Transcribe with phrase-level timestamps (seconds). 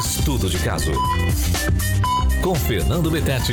[0.00, 0.92] Estudo de caso.
[2.42, 3.52] Com Fernando Betete.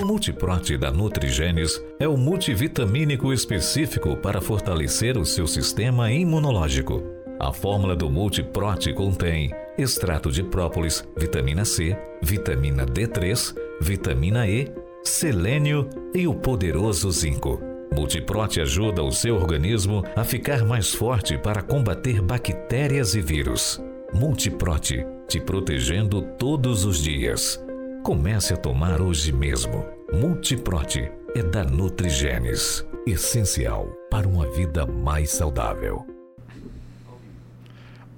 [0.00, 7.02] O Multiprote da Nutrigenes é o multivitamínico específico para fortalecer o seu sistema imunológico.
[7.38, 14.72] A fórmula do Multiprote contém extrato de própolis, vitamina C, vitamina D3, vitamina E,
[15.04, 17.60] selênio e o poderoso zinco.
[17.94, 23.78] Multiprote ajuda o seu organismo a ficar mais forte para combater bactérias e vírus.
[24.14, 27.58] Multiprote, te protegendo todos os dias.
[28.02, 29.86] Comece a tomar hoje mesmo.
[30.12, 36.06] Multiprote é da Nutrigenes, essencial para uma vida mais saudável.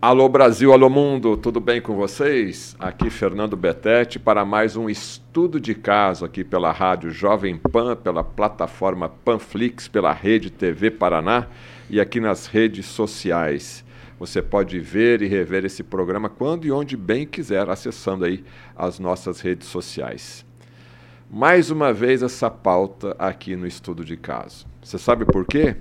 [0.03, 2.75] Alô Brasil, alô mundo, tudo bem com vocês?
[2.77, 8.25] Aqui Fernando Betete para mais um estudo de caso aqui pela rádio Jovem Pan, pela
[8.25, 11.47] plataforma Panflix, pela Rede TV Paraná
[11.89, 13.85] e aqui nas redes sociais.
[14.19, 18.45] Você pode ver e rever esse programa quando e onde bem quiser, acessando aí
[18.77, 20.45] as nossas redes sociais.
[21.31, 24.67] Mais uma vez essa pauta aqui no estudo de caso.
[24.83, 25.77] Você sabe por quê?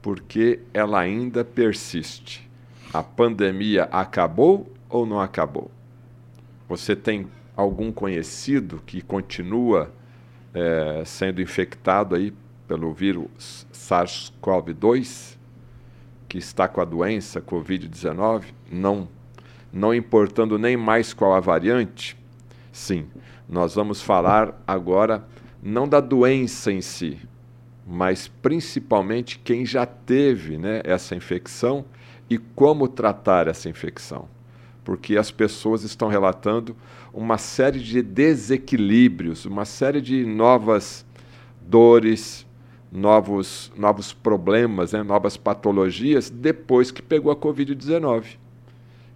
[0.00, 2.52] Porque ela ainda persiste
[2.92, 5.70] a pandemia acabou ou não acabou?
[6.68, 9.90] Você tem algum conhecido que continua
[10.52, 12.34] é, sendo infectado aí
[12.68, 15.31] pelo vírus SARS-CoV-2,
[16.32, 19.06] que está com a doença Covid-19, não,
[19.70, 22.16] não importando nem mais qual a variante?
[22.72, 23.06] Sim,
[23.46, 25.26] nós vamos falar agora
[25.62, 27.18] não da doença em si,
[27.86, 31.84] mas principalmente quem já teve né, essa infecção
[32.30, 34.26] e como tratar essa infecção.
[34.82, 36.74] Porque as pessoas estão relatando
[37.12, 41.04] uma série de desequilíbrios, uma série de novas
[41.60, 42.46] dores,
[42.92, 48.36] novos, novos problemas, né, novas patologias depois que pegou a Covid-19.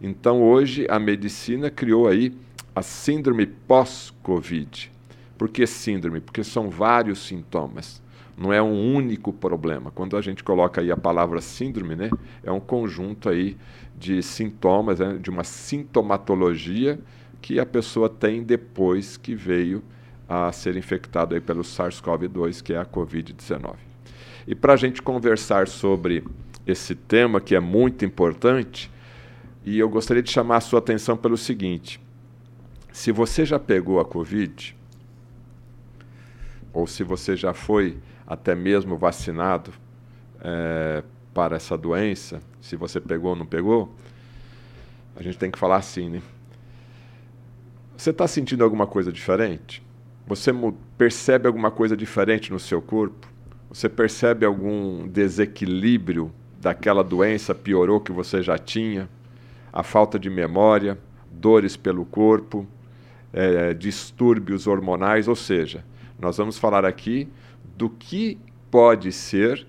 [0.00, 2.34] Então hoje a medicina criou aí
[2.74, 4.90] a síndrome pós-Covid.
[5.36, 6.20] Por que síndrome?
[6.20, 8.02] Porque são vários sintomas
[8.36, 9.90] não é um único problema.
[9.90, 12.10] Quando a gente coloca aí a palavra síndrome, né,
[12.44, 13.56] é um conjunto aí
[13.96, 16.98] de sintomas, né, de uma sintomatologia
[17.40, 19.82] que a pessoa tem depois que veio
[20.28, 23.74] a ser infectado aí pelo SARS-CoV-2, que é a COVID-19.
[24.46, 26.24] E para a gente conversar sobre
[26.66, 28.90] esse tema que é muito importante,
[29.64, 32.00] e eu gostaria de chamar a sua atenção pelo seguinte:
[32.92, 34.76] se você já pegou a Covid,
[36.72, 39.72] ou se você já foi até mesmo vacinado
[40.40, 43.94] é, para essa doença, se você pegou ou não pegou,
[45.14, 46.22] a gente tem que falar assim, né?
[47.96, 49.85] Você está sentindo alguma coisa diferente?
[50.26, 50.52] Você
[50.98, 53.28] percebe alguma coisa diferente no seu corpo?
[53.68, 59.08] Você percebe algum desequilíbrio daquela doença piorou que você já tinha?
[59.72, 60.98] A falta de memória,
[61.30, 62.66] dores pelo corpo,
[63.32, 65.84] é, distúrbios hormonais, ou seja,
[66.18, 67.28] nós vamos falar aqui
[67.76, 68.38] do que
[68.70, 69.66] pode ser,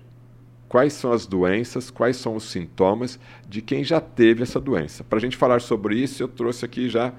[0.68, 5.04] quais são as doenças, quais são os sintomas de quem já teve essa doença.
[5.04, 7.12] Para a gente falar sobre isso, eu trouxe aqui já,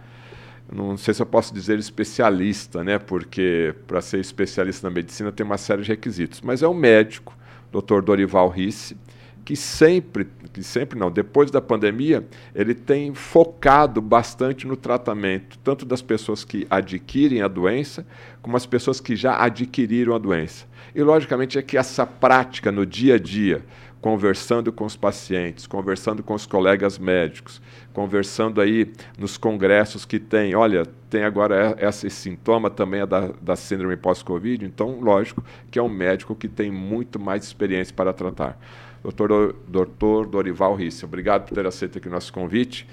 [0.71, 2.99] não sei se eu posso dizer especialista, né?
[2.99, 7.35] porque para ser especialista na medicina tem uma série de requisitos, mas é um médico,
[7.71, 8.01] Dr.
[8.01, 8.95] Dorival Risse,
[9.45, 15.85] que sempre, que sempre não, depois da pandemia, ele tem focado bastante no tratamento, tanto
[15.85, 18.05] das pessoas que adquirem a doença,
[18.41, 20.67] como as pessoas que já adquiriram a doença.
[20.93, 23.63] E, logicamente, é que essa prática no dia a dia,
[24.01, 27.61] conversando com os pacientes, conversando com os colegas médicos,
[27.93, 33.55] conversando aí nos congressos que tem, olha, tem agora esse sintoma também é da, da
[33.55, 38.57] síndrome pós-Covid, então, lógico que é um médico que tem muito mais experiência para tratar.
[39.01, 42.87] Doutor, doutor Dorival Risse, obrigado por ter aceito aqui o nosso convite.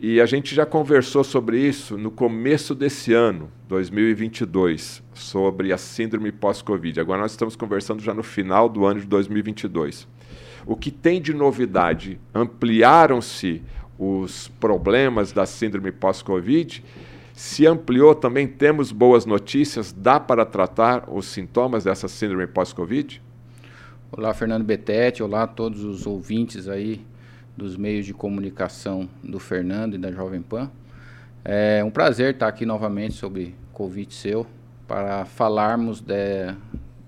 [0.00, 6.30] E a gente já conversou sobre isso no começo desse ano, 2022, sobre a síndrome
[6.30, 7.00] pós-Covid.
[7.00, 10.06] Agora nós estamos conversando já no final do ano de 2022.
[10.64, 12.20] O que tem de novidade?
[12.32, 13.60] Ampliaram-se
[13.98, 16.84] os problemas da síndrome pós-Covid?
[17.32, 19.92] Se ampliou, também temos boas notícias?
[19.92, 23.20] Dá para tratar os sintomas dessa síndrome pós-Covid?
[24.10, 25.22] Olá, Fernando Betete.
[25.22, 27.04] Olá a todos os ouvintes aí
[27.54, 30.70] dos meios de comunicação do Fernando e da Jovem Pan.
[31.44, 34.46] É um prazer estar aqui novamente sobre Covid seu
[34.86, 36.54] para falarmos de,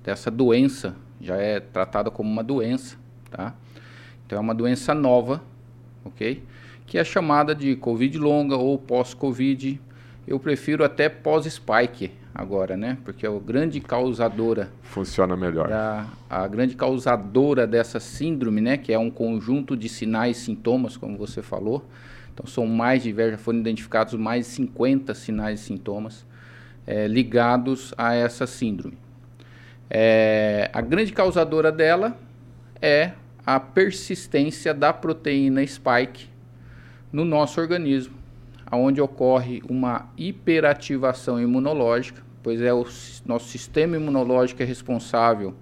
[0.05, 2.99] dessa doença, já é tratada como uma doença,
[3.31, 3.55] tá?
[4.27, 5.43] Então é uma doença nova,
[6.05, 6.45] ok?
[6.87, 9.81] Que é chamada de Covid longa ou pós-Covid.
[10.29, 12.99] Eu prefiro até pós-spike agora, né?
[13.05, 14.71] Porque é a grande causadora.
[14.83, 15.69] Funciona melhor.
[15.69, 18.77] Da, a grande causadora dessa síndrome, né?
[18.77, 21.85] Que é um conjunto de sinais e sintomas, como você falou.
[22.33, 26.25] Então são mais diversos, já foram identificados mais de 50 sinais e sintomas
[26.87, 28.97] é, ligados a essa síndrome.
[29.89, 32.17] É, a grande causadora dela
[32.81, 33.13] é
[33.45, 36.29] a persistência da proteína spike
[37.13, 38.15] no nosso organismo,
[38.77, 42.87] onde ocorre uma hiperativação imunológica, pois é o
[43.27, 45.55] nosso sistema imunológico é responsável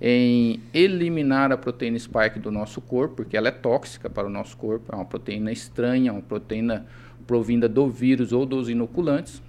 [0.00, 4.56] em eliminar a proteína spike do nosso corpo, porque ela é tóxica para o nosso
[4.56, 6.86] corpo, é uma proteína estranha, uma proteína
[7.26, 9.42] provinda do vírus ou dos inoculantes,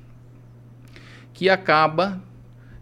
[1.34, 2.20] que acaba,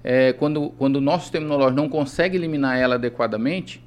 [0.04, 3.84] é, quando, quando o nosso sistema imunológico não consegue eliminar ela adequadamente,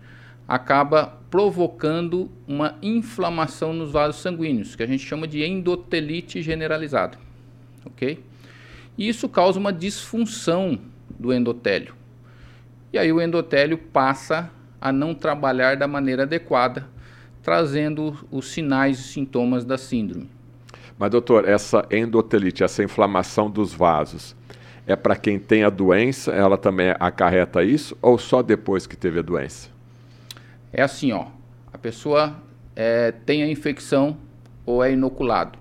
[0.48, 7.18] acaba provocando uma inflamação nos vasos sanguíneos, que a gente chama de endotelite generalizada,
[7.84, 8.24] ok?
[8.96, 10.78] E isso causa uma disfunção
[11.18, 11.94] do endotélio.
[12.90, 14.50] E aí o endotélio passa
[14.80, 16.88] a não trabalhar da maneira adequada,
[17.42, 20.30] trazendo os sinais e sintomas da síndrome.
[20.98, 24.34] Mas, doutor, essa endotelite, essa inflamação dos vasos,
[24.86, 29.18] é para quem tem a doença, ela também acarreta isso, ou só depois que teve
[29.18, 29.77] a doença?
[30.72, 31.26] É assim, ó,
[31.72, 32.36] a pessoa
[32.76, 34.16] é, tem a infecção
[34.66, 35.58] ou é inoculado,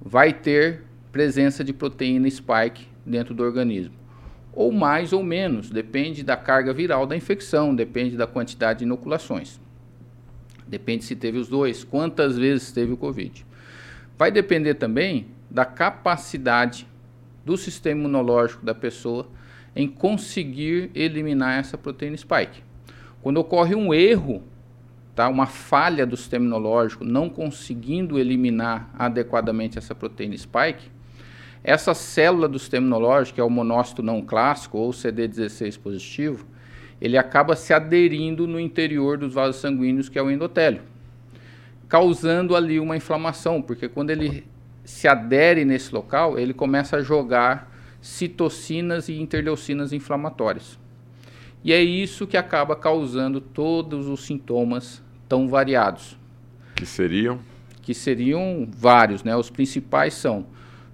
[0.00, 0.82] vai ter
[1.12, 4.00] presença de proteína spike dentro do organismo
[4.52, 9.60] ou mais ou menos, depende da carga viral da infecção, depende da quantidade de inoculações.
[10.66, 13.46] Depende se teve os dois, quantas vezes teve o Covid.
[14.18, 16.86] Vai depender também da capacidade
[17.44, 19.28] do sistema imunológico da pessoa
[19.74, 22.62] em conseguir eliminar essa proteína spike.
[23.22, 24.42] Quando ocorre um erro,
[25.14, 30.90] tá, uma falha do sistema imunológico não conseguindo eliminar adequadamente essa proteína spike,
[31.62, 36.46] essa célula do sistema imunológico, que é o monócito não clássico ou CD16 positivo,
[36.98, 40.82] ele acaba se aderindo no interior dos vasos sanguíneos, que é o endotélio,
[41.88, 44.46] causando ali uma inflamação, porque quando ele
[44.82, 47.70] se adere nesse local, ele começa a jogar
[48.00, 50.79] citocinas e interleucinas inflamatórias.
[51.62, 56.18] E é isso que acaba causando todos os sintomas tão variados.
[56.74, 57.38] Que seriam?
[57.82, 59.36] Que seriam vários, né?
[59.36, 60.46] Os principais são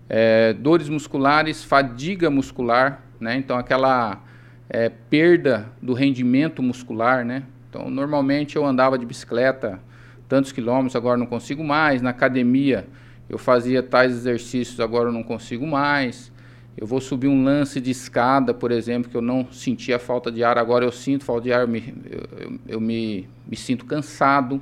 [0.08, 3.36] é, dores musculares, fadiga muscular, né?
[3.36, 4.20] Então aquela
[4.68, 7.44] é, perda do rendimento muscular, né?
[7.68, 9.80] Então normalmente eu andava de bicicleta
[10.28, 12.02] tantos quilômetros, agora não consigo mais.
[12.02, 12.86] Na academia
[13.28, 16.32] eu fazia tais exercícios, agora eu não consigo mais.
[16.76, 20.44] Eu vou subir um lance de escada, por exemplo, que eu não sentia falta de
[20.44, 24.60] ar, agora eu sinto falta de ar, eu me, eu, eu me, me sinto cansado.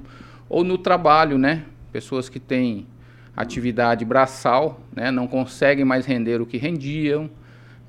[0.49, 1.65] Ou no trabalho, né?
[1.91, 2.87] Pessoas que têm
[3.37, 7.29] atividade braçal, né, não conseguem mais render o que rendiam.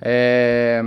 [0.02, 0.84] É,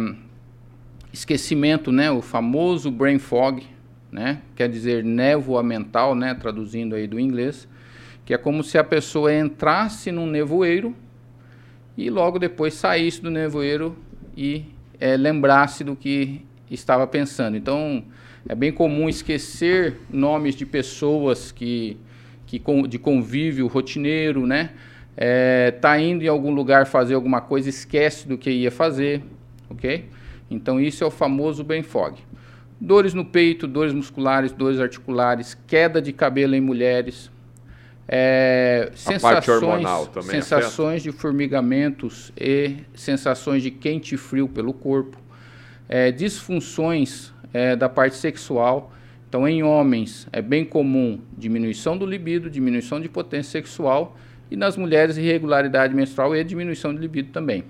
[1.12, 3.64] esquecimento, né, o famoso brain fog,
[4.10, 7.68] né, quer dizer névoa mental, né, traduzindo aí do inglês,
[8.24, 10.94] que é como se a pessoa entrasse num nevoeiro
[11.98, 13.96] e logo depois saísse do nevoeiro
[14.36, 14.64] e
[15.00, 17.56] é, lembrasse do que estava pensando.
[17.56, 18.04] Então,
[18.48, 21.96] é bem comum esquecer nomes de pessoas que
[22.46, 24.70] que de convívio rotineiro, né?
[25.14, 29.22] É, tá indo em algum lugar fazer alguma coisa, esquece do que ia fazer,
[29.68, 30.06] ok?
[30.50, 32.16] Então isso é o famoso brain fog.
[32.80, 37.30] Dores no peito, dores musculares, dores articulares, queda de cabelo em mulheres,
[38.08, 39.86] é, sensações,
[40.24, 45.18] sensações de formigamentos e sensações de quente e frio pelo corpo,
[45.88, 48.92] é, disfunções é, da parte sexual,
[49.28, 54.16] então, em homens é bem comum diminuição do libido, diminuição de potência sexual
[54.50, 57.62] e nas mulheres irregularidade menstrual e diminuição de libido também.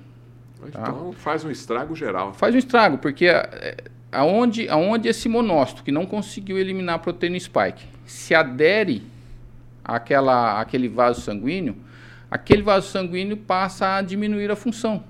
[0.73, 0.83] Tá?
[0.83, 2.33] Então faz um estrago geral.
[2.33, 3.77] Faz um estrago, porque é,
[4.13, 9.03] aonde, aonde esse monócito que não conseguiu eliminar a proteína spike se adere
[9.89, 11.75] àquela, àquele vaso sanguíneo,
[12.31, 15.03] aquele vaso sanguíneo passa a diminuir a função.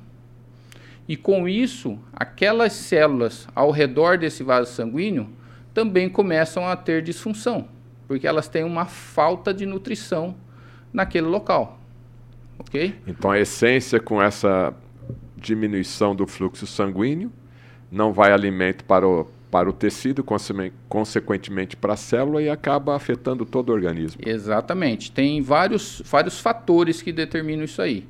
[1.09, 5.29] E com isso, aquelas células ao redor desse vaso sanguíneo
[5.75, 7.69] também começam a ter disfunção,
[8.07, 10.37] porque elas têm uma falta de nutrição
[10.93, 11.79] naquele local.
[12.59, 12.95] Ok?
[13.07, 14.75] Então a essência com essa
[15.37, 17.33] diminuição do fluxo sanguíneo
[17.91, 20.25] não vai alimento para o, para o tecido,
[20.89, 24.21] consequentemente para a célula e acaba afetando todo o organismo.
[24.25, 25.11] Exatamente.
[25.11, 28.07] Tem vários, vários fatores que determinam isso aí.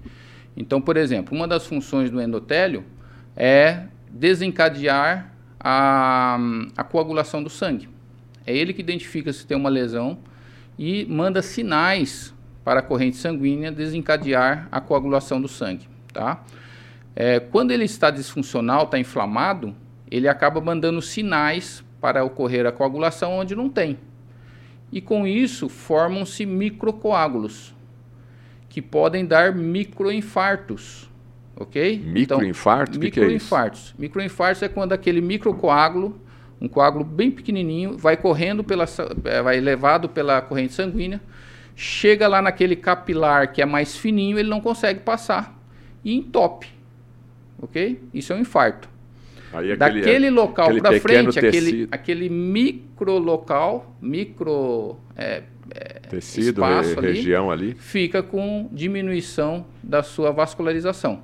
[0.56, 2.84] Então, por exemplo, uma das funções do endotélio
[3.36, 6.38] é desencadear a,
[6.76, 7.88] a coagulação do sangue.
[8.44, 10.18] É ele que identifica se tem uma lesão
[10.76, 15.88] e manda sinais para a corrente sanguínea desencadear a coagulação do sangue.
[16.12, 16.42] Tá?
[17.14, 19.74] É, quando ele está disfuncional, está inflamado,
[20.10, 23.98] ele acaba mandando sinais para ocorrer a coagulação onde não tem.
[24.90, 27.74] E com isso formam-se microcoágulos.
[28.68, 31.10] que podem dar microinfartos,
[31.56, 31.98] ok?
[31.98, 32.90] Microinfarto?
[32.90, 33.94] Então, microinfartos.
[33.96, 36.20] É microinfartos é quando aquele microcoágulo,
[36.60, 38.84] um coágulo bem pequenininho, vai correndo pela,
[39.24, 41.20] é, vai levado pela corrente sanguínea,
[41.74, 45.58] chega lá naquele capilar que é mais fininho, ele não consegue passar
[46.04, 46.68] e entope,
[47.60, 48.02] ok?
[48.12, 48.88] Isso é um infarto.
[49.52, 56.94] Aí aquele, Daquele local para frente, aquele, aquele micro local, micro é, é, tecido, espaço
[56.94, 61.22] re, ali, região ali, fica com diminuição da sua vascularização.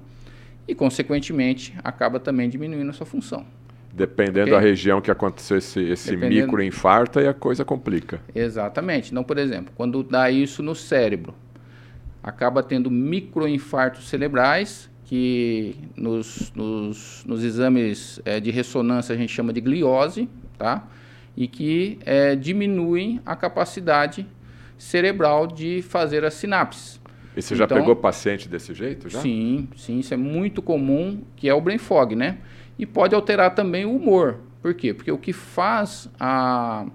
[0.66, 3.44] E, consequentemente, acaba também diminuindo a sua função.
[3.92, 4.52] Dependendo okay?
[4.54, 8.20] da região que aconteceu esse, esse microinfarto, aí a coisa complica.
[8.34, 9.12] Exatamente.
[9.12, 11.34] Então, por exemplo, quando dá isso no cérebro,
[12.22, 19.52] acaba tendo microinfartos cerebrais, que nos, nos, nos exames é, de ressonância a gente chama
[19.52, 20.28] de gliose,
[20.58, 20.88] tá?
[21.36, 24.26] E que é, diminuem a capacidade
[24.76, 27.00] cerebral de fazer as sinapses.
[27.36, 29.08] E você já então, pegou paciente desse jeito?
[29.08, 29.20] Já?
[29.20, 32.38] Sim, sim, isso é muito comum, que é o brain fog, né?
[32.76, 34.40] E pode alterar também o humor.
[34.60, 34.92] Por quê?
[34.92, 36.86] Porque o que faz a,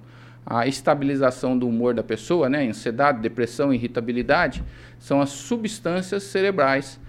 [0.45, 2.67] a estabilização do humor da pessoa, né?
[2.67, 4.61] Ansiedade, depressão, irritabilidade,
[4.97, 6.99] são as substâncias cerebrais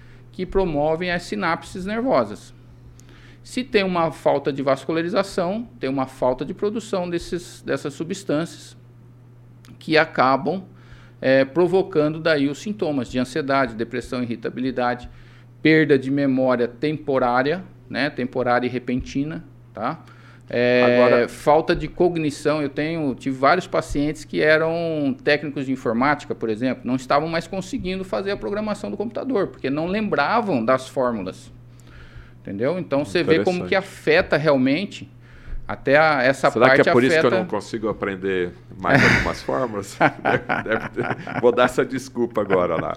[0.41, 2.55] que promovem as sinapses nervosas.
[3.43, 8.75] Se tem uma falta de vascularização, tem uma falta de produção desses, dessas substâncias
[9.79, 10.65] que acabam
[11.21, 15.11] é, provocando daí os sintomas de ansiedade, depressão, irritabilidade,
[15.61, 19.45] perda de memória temporária, né, temporária e repentina,
[19.75, 20.03] tá?
[20.53, 22.61] É, Agora, falta de cognição.
[22.61, 27.47] Eu tenho, tive vários pacientes que eram técnicos de informática, por exemplo, não estavam mais
[27.47, 31.53] conseguindo fazer a programação do computador, porque não lembravam das fórmulas.
[32.41, 32.81] Entendeu?
[32.81, 35.09] Então você vê como que afeta realmente
[35.69, 36.83] até a, essa Será parte.
[36.83, 37.15] Será que é por afeta...
[37.15, 39.97] isso que eu não consigo aprender mais algumas fórmulas?
[40.65, 42.97] deve, deve, vou dar essa desculpa agora lá.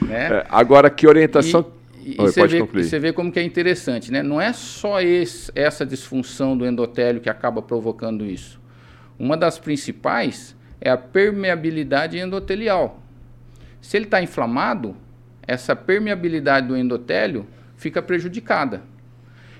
[0.00, 0.28] Né?
[0.28, 1.66] É, agora, que orientação.
[1.80, 4.22] E e, Oi, você, vê, você vê como que é interessante, né?
[4.22, 8.60] Não é só esse, essa disfunção do endotélio que acaba provocando isso.
[9.18, 13.02] Uma das principais é a permeabilidade endotelial.
[13.80, 14.94] Se ele está inflamado,
[15.46, 17.46] essa permeabilidade do endotélio
[17.76, 18.82] fica prejudicada.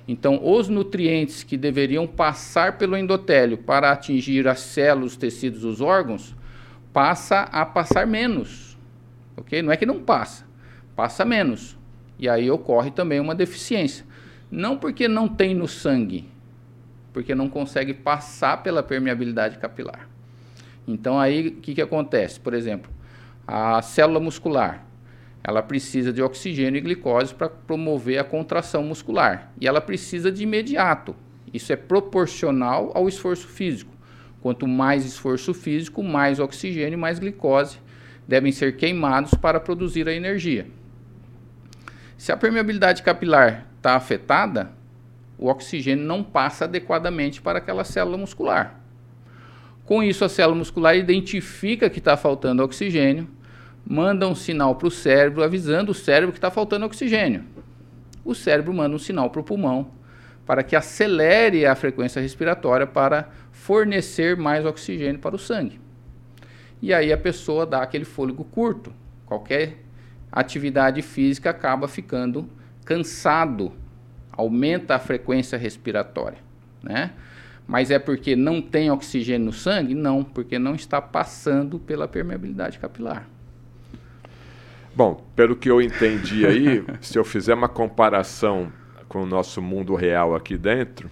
[0.07, 5.81] Então, os nutrientes que deveriam passar pelo endotélio para atingir as células, os tecidos, os
[5.81, 6.37] órgãos,
[6.93, 8.77] passa a passar menos.
[9.37, 9.63] Ok?
[9.63, 10.47] Não é que não passa,
[10.95, 11.79] passa menos.
[12.19, 14.05] E aí ocorre também uma deficiência.
[14.51, 16.29] Não porque não tem no sangue,
[17.13, 20.09] porque não consegue passar pela permeabilidade capilar.
[20.87, 22.39] Então aí o que, que acontece?
[22.39, 22.91] Por exemplo,
[23.47, 24.85] a célula muscular,
[25.43, 29.53] ela precisa de oxigênio e glicose para promover a contração muscular.
[29.61, 31.15] E ela precisa de imediato.
[31.53, 33.93] Isso é proporcional ao esforço físico.
[34.41, 37.79] Quanto mais esforço físico, mais oxigênio e mais glicose
[38.27, 40.67] devem ser queimados para produzir a energia.
[42.25, 44.71] Se a permeabilidade capilar está afetada,
[45.37, 48.81] o oxigênio não passa adequadamente para aquela célula muscular.
[49.85, 53.29] Com isso, a célula muscular identifica que está faltando oxigênio,
[53.87, 57.45] manda um sinal para o cérebro, avisando o cérebro que está faltando oxigênio.
[58.25, 59.91] O cérebro manda um sinal para o pulmão
[60.47, 65.79] para que acelere a frequência respiratória para fornecer mais oxigênio para o sangue.
[66.81, 68.95] E aí a pessoa dá aquele fôlego curto.
[69.27, 69.84] Qualquer
[70.35, 72.49] atividade física acaba ficando
[72.85, 73.73] cansado,
[74.33, 76.39] aumenta a frequência respiratória,
[76.83, 77.13] né?
[77.67, 79.95] Mas é porque não tem oxigênio no sangue?
[79.95, 83.27] Não, porque não está passando pela permeabilidade capilar.
[84.95, 88.71] Bom, pelo que eu entendi aí, se eu fizer uma comparação
[89.09, 91.11] com o nosso mundo real aqui dentro,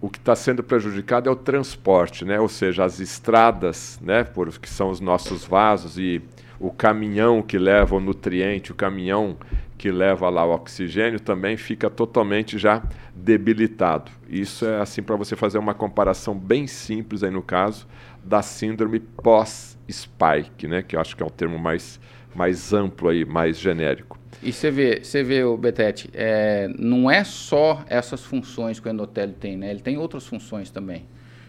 [0.00, 2.40] o que está sendo prejudicado é o transporte, né?
[2.40, 4.24] ou seja, as estradas, né?
[4.24, 6.20] Por, que são os nossos vasos e
[6.58, 9.36] o caminhão que leva o nutriente, o caminhão
[9.76, 12.82] que leva lá o oxigênio também fica totalmente já
[13.14, 14.10] debilitado.
[14.28, 17.86] Isso é assim para você fazer uma comparação bem simples aí no caso
[18.22, 22.00] da síndrome pós-spike, né, que eu acho que é um termo mais
[22.34, 24.18] mais amplo aí, mais genérico.
[24.42, 28.90] E você vê, você vê o Betete, é, não é só essas funções que o
[28.90, 29.70] endotélio tem, né?
[29.70, 31.06] Ele tem outras funções também.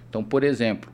[0.08, 0.92] Então, por exemplo,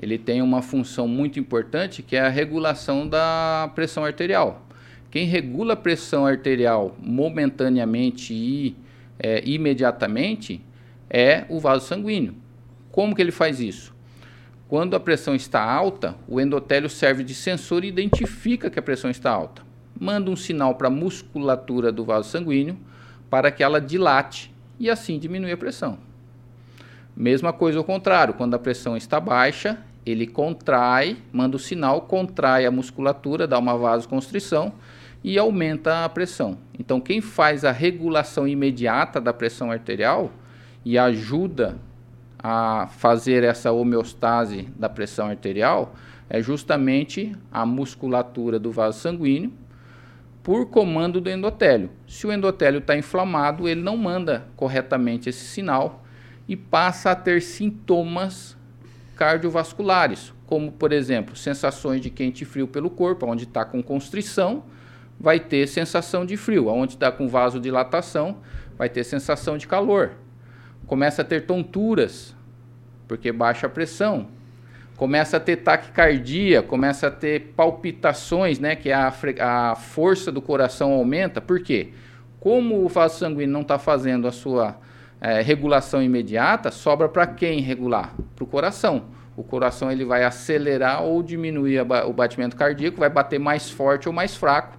[0.00, 4.66] ele tem uma função muito importante que é a regulação da pressão arterial.
[5.10, 8.74] Quem regula a pressão arterial momentaneamente e
[9.18, 10.62] é, imediatamente
[11.10, 12.34] é o vaso sanguíneo.
[12.90, 13.94] Como que ele faz isso?
[14.68, 19.10] Quando a pressão está alta, o endotélio serve de sensor e identifica que a pressão
[19.10, 19.62] está alta.
[19.98, 22.78] Manda um sinal para a musculatura do vaso sanguíneo
[23.28, 25.98] para que ela dilate e assim diminui a pressão.
[27.14, 32.66] Mesma coisa ao contrário, quando a pressão está baixa, Ele contrai, manda o sinal, contrai
[32.66, 34.72] a musculatura, dá uma vasoconstrição
[35.22, 36.58] e aumenta a pressão.
[36.78, 40.30] Então, quem faz a regulação imediata da pressão arterial
[40.84, 41.76] e ajuda
[42.38, 45.94] a fazer essa homeostase da pressão arterial
[46.28, 49.52] é justamente a musculatura do vaso sanguíneo
[50.42, 51.90] por comando do endotélio.
[52.06, 56.02] Se o endotélio está inflamado, ele não manda corretamente esse sinal
[56.48, 58.56] e passa a ter sintomas
[59.20, 64.64] cardiovasculares, como por exemplo, sensações de quente e frio pelo corpo, onde está com constrição,
[65.20, 68.38] vai ter sensação de frio, onde está com vasodilatação,
[68.78, 70.12] vai ter sensação de calor.
[70.86, 72.34] Começa a ter tonturas,
[73.06, 74.28] porque baixa a pressão.
[74.96, 80.92] Começa a ter taquicardia, começa a ter palpitações, né, que a, a força do coração
[80.92, 81.42] aumenta.
[81.42, 81.90] Por quê?
[82.40, 84.78] Como o vaso sanguíneo não está fazendo a sua
[85.20, 88.14] é, regulação imediata, sobra para quem regular?
[88.34, 89.04] Para o coração.
[89.36, 94.14] O coração ele vai acelerar ou diminuir o batimento cardíaco, vai bater mais forte ou
[94.14, 94.76] mais fraco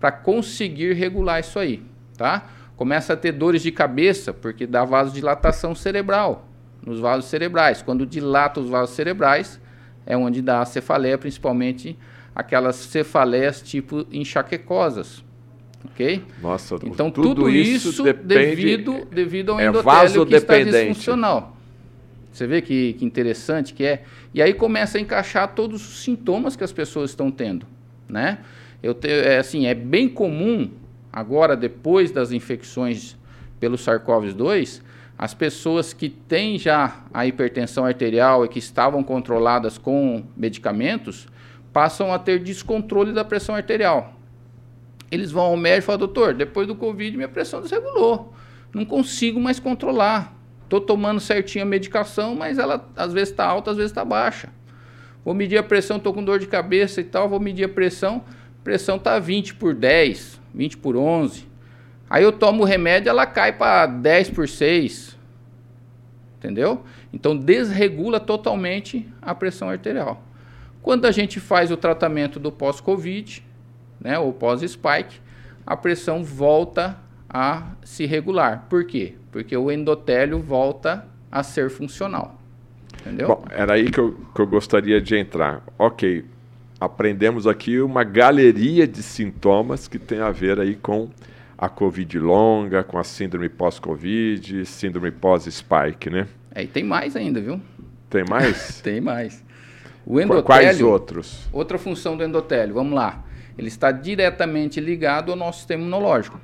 [0.00, 1.82] para conseguir regular isso aí,
[2.16, 2.46] tá?
[2.76, 6.48] Começa a ter dores de cabeça porque dá vasodilatação cerebral
[6.84, 7.80] nos vasos cerebrais.
[7.80, 9.60] Quando dilata os vasos cerebrais,
[10.04, 11.96] é onde dá a cefaleia, principalmente
[12.34, 15.22] aquelas cefaleias tipo enxaquecosas
[15.84, 16.22] ok?
[16.40, 21.56] Nossa, então tudo, tudo isso, isso devido, devido ao é endotélio que está disfuncional.
[22.32, 24.04] Você vê que, que interessante que é.
[24.32, 27.66] E aí começa a encaixar todos os sintomas que as pessoas estão tendo,
[28.08, 28.38] né?
[28.82, 30.70] Eu te, é assim, é bem comum
[31.12, 33.16] agora depois das infecções
[33.60, 34.80] pelo SARS-CoV-2,
[35.16, 41.28] as pessoas que têm já a hipertensão arterial e que estavam controladas com medicamentos
[41.72, 44.16] passam a ter descontrole da pressão arterial
[45.12, 48.32] eles vão ao médico e falam, doutor, depois do Covid minha pressão desregulou.
[48.72, 50.34] Não consigo mais controlar.
[50.64, 54.48] Estou tomando certinho a medicação, mas ela às vezes está alta, às vezes está baixa.
[55.22, 58.24] Vou medir a pressão, estou com dor de cabeça e tal, vou medir a pressão,
[58.64, 61.46] pressão está 20 por 10, 20 por 11.
[62.08, 65.18] Aí eu tomo o remédio, ela cai para 10 por 6.
[66.38, 66.84] Entendeu?
[67.12, 70.24] Então desregula totalmente a pressão arterial.
[70.80, 73.44] Quando a gente faz o tratamento do pós-Covid,
[74.02, 75.20] né, ou pós-spike,
[75.66, 78.66] a pressão volta a se regular.
[78.68, 79.14] Por quê?
[79.30, 82.38] Porque o endotélio volta a ser funcional.
[83.00, 83.28] Entendeu?
[83.28, 85.62] Bom, era aí que eu, que eu gostaria de entrar.
[85.78, 86.24] Ok,
[86.78, 91.08] aprendemos aqui uma galeria de sintomas que tem a ver aí com
[91.56, 96.26] a Covid longa, com a síndrome pós-Covid, síndrome pós-spike, né?
[96.54, 97.60] É, e tem mais ainda, viu?
[98.10, 98.80] Tem mais?
[98.82, 99.42] tem mais.
[100.04, 100.44] O endotélio.
[100.44, 101.48] Quais outros?
[101.52, 103.24] Outra função do endotélio, vamos lá
[103.56, 106.40] ele está diretamente ligado ao nosso sistema imunológico,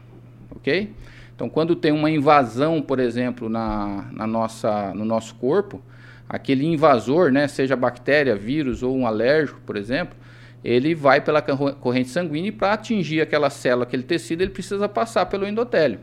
[0.50, 0.92] ok?
[1.34, 5.80] Então, quando tem uma invasão, por exemplo, na, na nossa, no nosso corpo,
[6.28, 10.16] aquele invasor, né, seja bactéria, vírus ou um alérgico, por exemplo,
[10.64, 15.26] ele vai pela corrente sanguínea e para atingir aquela célula, aquele tecido, ele precisa passar
[15.26, 16.00] pelo endotélio.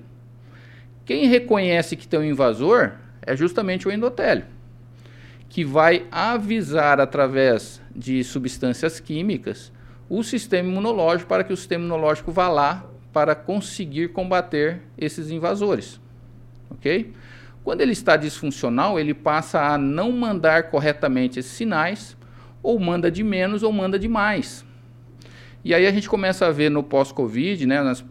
[1.05, 4.45] Quem reconhece que tem um invasor é justamente o endotélio,
[5.49, 9.71] que vai avisar através de substâncias químicas
[10.09, 15.99] o sistema imunológico para que o sistema imunológico vá lá para conseguir combater esses invasores.
[16.69, 17.13] Ok?
[17.63, 22.15] Quando ele está disfuncional, ele passa a não mandar corretamente esses sinais,
[22.61, 24.65] ou manda de menos ou manda de mais.
[25.63, 28.05] E aí a gente começa a ver no pós-Covid, né, nas,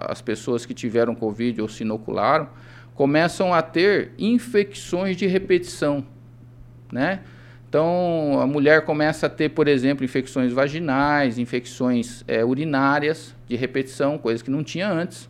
[0.00, 2.48] as pessoas que tiveram Covid ou se inocularam,
[2.94, 6.06] começam a ter infecções de repetição,
[6.90, 7.20] né?
[7.74, 14.16] Então, a mulher começa a ter, por exemplo, infecções vaginais, infecções é, urinárias de repetição,
[14.16, 15.28] coisas que não tinha antes.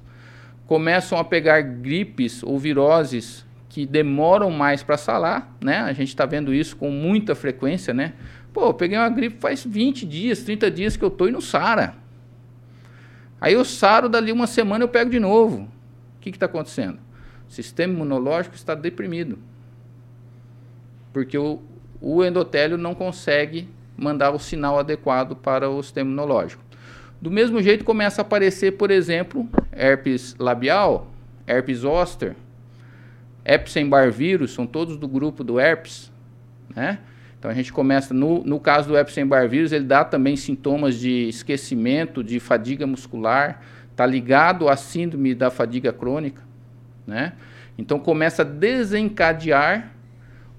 [0.67, 5.79] Começam a pegar gripes ou viroses que demoram mais para salar, né?
[5.79, 8.13] A gente está vendo isso com muita frequência, né?
[8.53, 11.41] Pô, eu peguei uma gripe faz 20 dias, 30 dias que eu tô e não
[11.41, 11.95] sara.
[13.41, 15.63] Aí eu saro, dali uma semana eu pego de novo.
[16.19, 16.99] O que está acontecendo?
[17.49, 19.39] O sistema imunológico está deprimido.
[21.11, 21.63] Porque o,
[22.07, 26.63] o endotélio não consegue mandar o sinal adequado para o sistema imunológico.
[27.19, 31.11] Do mesmo jeito começa a aparecer, por exemplo, herpes labial,
[31.47, 32.37] herpes zoster,
[33.43, 36.13] Epstein-Barr vírus, são todos do grupo do herpes,
[36.77, 36.99] né?
[37.39, 41.29] Então a gente começa, no, no caso do Epstein-Barr vírus, ele dá também sintomas de
[41.29, 46.43] esquecimento, de fadiga muscular, está ligado à síndrome da fadiga crônica,
[47.07, 47.33] né?
[47.79, 49.94] Então começa a desencadear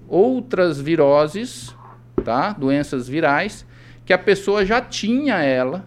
[0.08, 1.74] outras viroses,
[2.24, 2.52] tá?
[2.52, 3.66] Doenças virais
[4.04, 5.84] que a pessoa já tinha ela,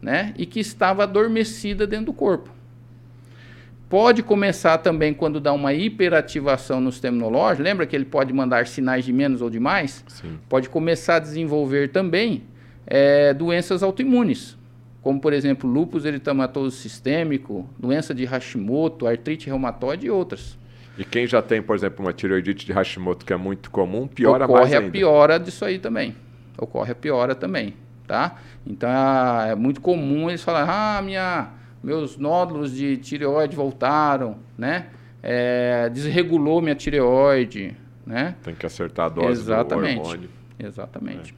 [0.00, 0.34] né?
[0.36, 2.50] E que estava adormecida dentro do corpo.
[3.88, 7.62] Pode começar também quando dá uma hiperativação no sistema imunológico.
[7.62, 10.02] Lembra que ele pode mandar sinais de menos ou de mais?
[10.08, 10.38] Sim.
[10.48, 12.42] Pode começar a desenvolver também
[12.86, 14.56] é, doenças autoimunes,
[15.02, 20.58] como por exemplo lúpus eritematoso sistêmico, doença de Hashimoto, artrite reumatoide e outras.
[20.96, 24.44] E quem já tem, por exemplo, uma tireoidite de Hashimoto que é muito comum, piora
[24.44, 24.86] Ocorre mais ainda.
[24.86, 26.14] Ocorre a piora disso aí também.
[26.58, 27.74] Ocorre a piora também,
[28.06, 28.38] tá?
[28.66, 31.50] Então é muito comum eles falarem, ah, minha
[31.82, 34.86] meus nódulos de tireoide voltaram, né?
[35.22, 37.76] É, desregulou minha tireoide,
[38.06, 38.36] né?
[38.42, 39.94] Tem que acertar a dose Exatamente.
[39.94, 40.30] do hormônio.
[40.58, 41.34] Exatamente.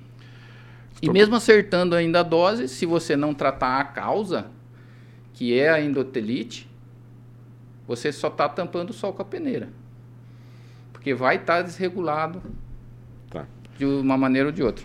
[1.00, 1.06] É.
[1.06, 4.46] E mesmo acertando ainda a dose, se você não tratar a causa,
[5.32, 6.68] que é a endotelite,
[7.86, 9.68] você só está tampando o sol com a peneira.
[10.92, 12.42] Porque vai estar tá desregulado
[13.30, 13.46] tá.
[13.78, 14.84] de uma maneira ou de outra.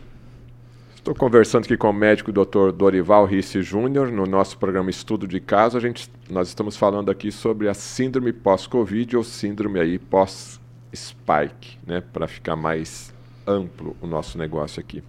[1.00, 2.74] Estou conversando aqui com o médico Dr.
[2.74, 5.78] Dorival Risse Júnior no nosso programa Estudo de Caso.
[5.78, 12.02] A gente, nós estamos falando aqui sobre a síndrome pós-Covid ou síndrome aí pós-spike, né,
[12.02, 13.14] para ficar mais
[13.48, 15.02] amplo o nosso negócio aqui.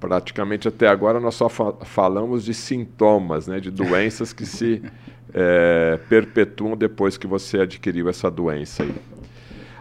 [0.00, 4.82] Praticamente até agora nós só fa falamos de sintomas, né, de doenças que se
[5.34, 8.94] é, perpetuam depois que você adquiriu essa doença aí.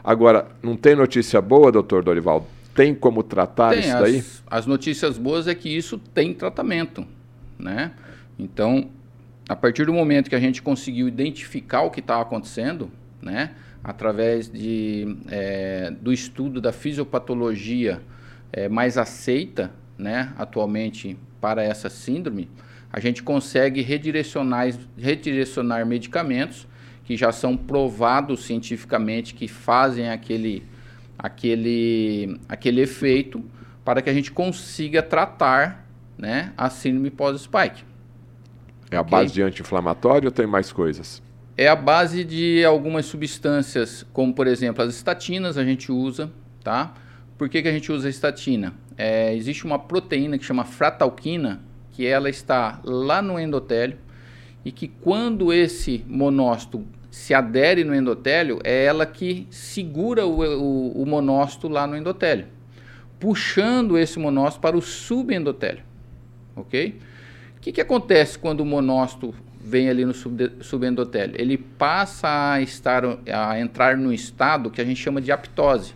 [0.04, 2.48] Agora, não tem notícia boa, doutor Dorival?
[2.74, 4.18] Tem como tratar tem, isso daí?
[4.18, 7.06] As, as notícias boas é que isso tem tratamento,
[7.60, 7.92] né?
[8.40, 8.90] Então,
[9.48, 12.90] a partir do momento que a gente conseguiu identificar o que estava acontecendo,
[13.22, 13.52] né?
[13.84, 18.02] Através de, é, do estudo da fisiopatologia
[18.54, 20.34] é, mais aceita, né?
[20.38, 22.48] Atualmente para essa síndrome,
[22.92, 26.68] a gente consegue redirecionar, redirecionar medicamentos
[27.04, 30.64] que já são provados cientificamente que fazem aquele
[31.22, 33.44] aquele, aquele efeito
[33.86, 37.84] para que a gente consiga tratar né, a síndrome pós-spike.
[38.90, 39.12] É a okay?
[39.12, 41.22] base de anti-inflamatório ou tem mais coisas?
[41.56, 46.32] É a base de algumas substâncias, como por exemplo as estatinas, a gente usa,
[46.64, 46.94] tá?
[47.38, 48.74] Por que, que a gente usa a estatina?
[48.98, 53.98] É, existe uma proteína que chama fratalquina, que ela está lá no endotélio,
[54.64, 61.02] e que quando esse monócito se adere no endotélio, é ela que segura o, o,
[61.02, 62.48] o monócito lá no endotélio,
[63.20, 65.84] puxando esse monócito para o subendotélio.
[66.56, 67.00] Ok?
[67.58, 71.36] O que, que acontece quando o monócito vem ali no sub, subendotélio?
[71.40, 75.94] Ele passa a, estar, a entrar no estado que a gente chama de aptose.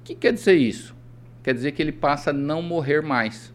[0.00, 0.96] O que quer dizer isso?
[1.42, 3.54] Quer dizer que ele passa a não morrer mais.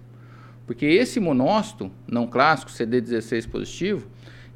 [0.66, 4.08] Porque esse monócito não clássico, CD16 positivo,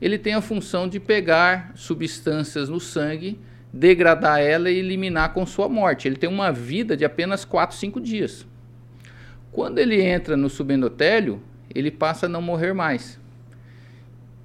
[0.02, 3.40] ele tem a função de pegar substâncias no sangue,
[3.72, 6.08] degradar ela e eliminar com sua morte.
[6.08, 8.48] Ele tem uma vida de apenas 4, 5 dias.
[9.52, 11.42] Quando ele entra no subendotélio,
[11.74, 13.20] ele passa a não morrer mais.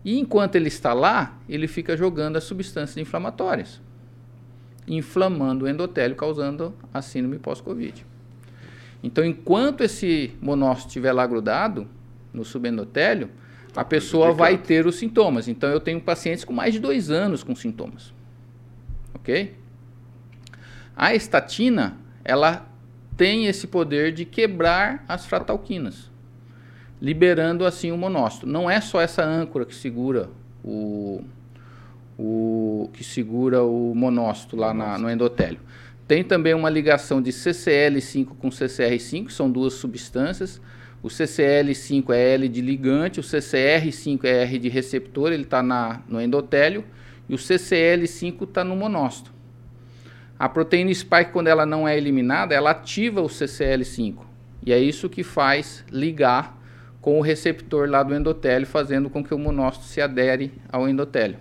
[0.05, 3.81] E enquanto ele está lá, ele fica jogando as substâncias inflamatórias,
[4.87, 8.05] inflamando o endotélio, causando a síndrome pós-Covid.
[9.05, 11.87] Então, enquanto esse monócito estiver lá grudado
[12.33, 13.29] no subendotélio,
[13.77, 15.47] a pessoa vai ter os sintomas.
[15.47, 18.15] Então, eu tenho pacientes com mais de dois anos com sintomas.
[19.15, 19.55] Ok?
[20.97, 22.67] A estatina, ela
[23.15, 26.11] tem esse poder de quebrar as fratalquinas,
[26.99, 28.47] liberando assim o monócito.
[28.47, 30.31] Não é só essa âncora que segura
[30.65, 31.23] o,
[32.19, 35.61] o que segura o monócito lá na, no endotélio.
[36.07, 40.61] Tem também uma ligação de CCL5 com CCR5, são duas substâncias.
[41.03, 45.63] O CCL5 é L de ligante, o CCR5 é R de receptor, ele está
[46.09, 46.85] no endotélio,
[47.29, 49.33] e o CCL5 está no monócito.
[50.39, 54.17] A proteína spike, quando ela não é eliminada, ela ativa o CCL5.
[54.67, 56.59] E é isso que faz ligar
[57.01, 61.39] com o receptor lá do endotélio, fazendo com que o monócito se adere ao endotélio.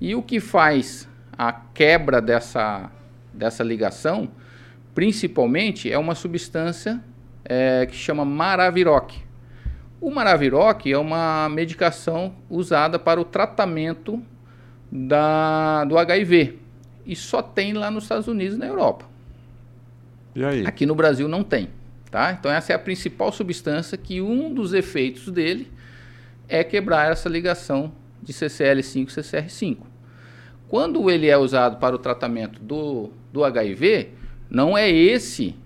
[0.00, 2.90] E o que faz a quebra dessa,
[3.32, 4.28] dessa ligação,
[4.94, 7.02] principalmente, é uma substância
[7.44, 9.12] é, que chama Maraviroc.
[10.00, 14.22] O Maraviroc é uma medicação usada para o tratamento
[14.90, 16.58] da, do HIV
[17.06, 19.06] e só tem lá nos Estados Unidos e na Europa.
[20.34, 20.66] E aí?
[20.66, 21.70] Aqui no Brasil não tem.
[22.10, 22.32] Tá?
[22.32, 25.72] Então essa é a principal substância que um dos efeitos dele
[26.46, 27.90] é quebrar essa ligação
[28.22, 29.78] de CCL5 e CCR5.
[30.68, 34.10] Quando ele é usado para o tratamento do, do HIV,
[34.50, 35.56] não é esse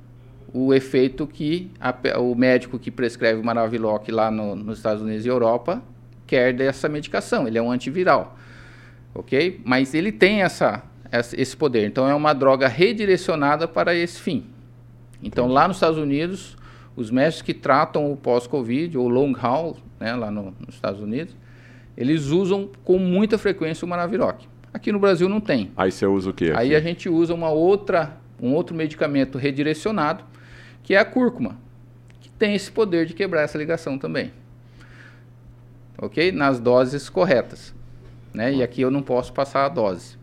[0.53, 5.27] o efeito que a, o médico que prescreve o Maraviloc lá no, nos Estados Unidos
[5.27, 5.83] e Europa
[6.27, 7.47] quer dessa medicação.
[7.47, 8.37] Ele é um antiviral,
[9.15, 9.61] ok?
[9.65, 11.87] Mas ele tem essa, essa, esse poder.
[11.87, 14.47] Então é uma droga redirecionada para esse fim.
[15.23, 16.57] Então lá nos Estados Unidos,
[16.95, 21.37] os médicos que tratam o pós-Covid ou long haul, né, lá no, nos Estados Unidos,
[21.97, 24.45] eles usam com muita frequência o Maraviroc.
[24.77, 25.73] Aqui no Brasil não tem.
[25.75, 26.53] Aí você usa o quê?
[26.55, 30.23] Aí a gente usa uma outra, um outro medicamento redirecionado,
[30.83, 31.57] que é a cúrcuma,
[32.21, 34.35] que tem esse poder de quebrar essa ligação também.
[35.97, 36.31] Ok?
[36.31, 37.75] Nas doses corretas.
[38.35, 38.57] Né?
[38.57, 40.19] E aqui eu não posso passar a dose.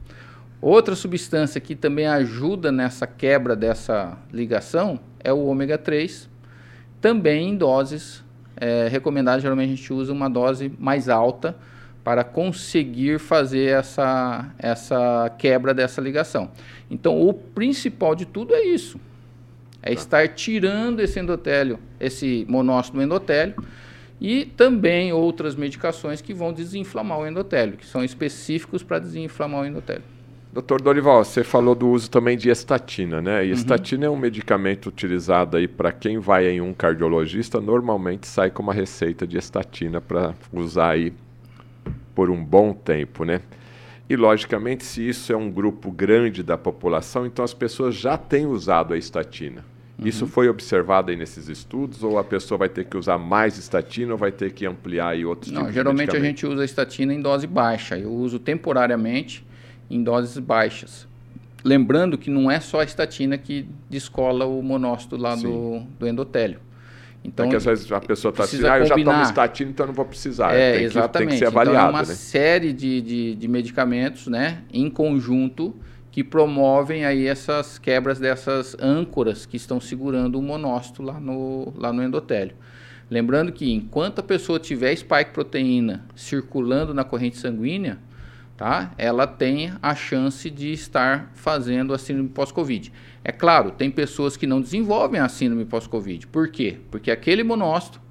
[0.61, 6.29] Outra substância que também ajuda nessa quebra dessa ligação é o ômega 3,
[7.01, 8.23] também em doses
[8.55, 9.41] é, recomendadas.
[9.41, 11.57] Geralmente a gente usa uma dose mais alta
[12.03, 16.51] para conseguir fazer essa, essa quebra dessa ligação.
[16.91, 18.99] Então, o principal de tudo é isso.
[19.81, 19.93] É tá.
[19.93, 23.55] estar tirando esse endotélio, esse monócito do endotélio,
[24.19, 29.65] e também outras medicações que vão desinflamar o endotélio, que são específicos para desinflamar o
[29.65, 30.03] endotélio.
[30.53, 33.43] Doutor Dorival, você falou do uso também de estatina, né?
[33.43, 33.53] E uhum.
[33.55, 38.61] estatina é um medicamento utilizado aí para quem vai em um cardiologista, normalmente sai com
[38.61, 41.11] uma receita de estatina para usar aí
[42.13, 43.41] por um bom tempo, né?
[44.09, 48.45] E logicamente, se isso é um grupo grande da população, então as pessoas já têm
[48.45, 49.65] usado a estatina.
[49.97, 50.07] Uhum.
[50.07, 54.11] Isso foi observado aí nesses estudos ou a pessoa vai ter que usar mais estatina
[54.11, 57.13] ou vai ter que ampliar aí outros Não, tipos geralmente a gente usa a estatina
[57.13, 57.97] em dose baixa.
[57.97, 59.45] Eu uso temporariamente
[59.89, 61.07] em doses baixas.
[61.63, 66.59] Lembrando que não é só a estatina que descola o monócito lá do, do endotélio.
[67.23, 69.93] Então, é às vezes a pessoa está assim, ah, eu já tomo estatina, então não
[69.93, 70.53] vou precisar.
[70.53, 71.11] É, tem exatamente.
[71.11, 71.77] Que, tem que ser avaliado.
[71.77, 72.15] Então, é uma né?
[72.15, 75.73] série de, de, de, medicamentos, né, em conjunto,
[76.11, 81.93] que promovem aí essas quebras dessas âncoras que estão segurando o monócito lá no, lá
[81.93, 82.55] no endotélio.
[83.09, 87.99] Lembrando que enquanto a pessoa tiver spike proteína circulando na corrente sanguínea,
[88.57, 88.93] tá?
[88.97, 92.91] Ela tem a chance de estar fazendo a síndrome pós-Covid.
[93.23, 96.27] É claro, tem pessoas que não desenvolvem a síndrome pós-Covid.
[96.27, 96.77] Por quê?
[96.91, 98.01] Porque aquele monócito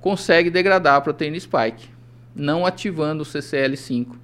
[0.00, 1.88] consegue degradar a proteína spike,
[2.34, 4.16] não ativando o CCL5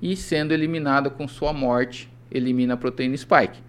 [0.00, 3.64] e sendo eliminada com sua morte, elimina a proteína spike.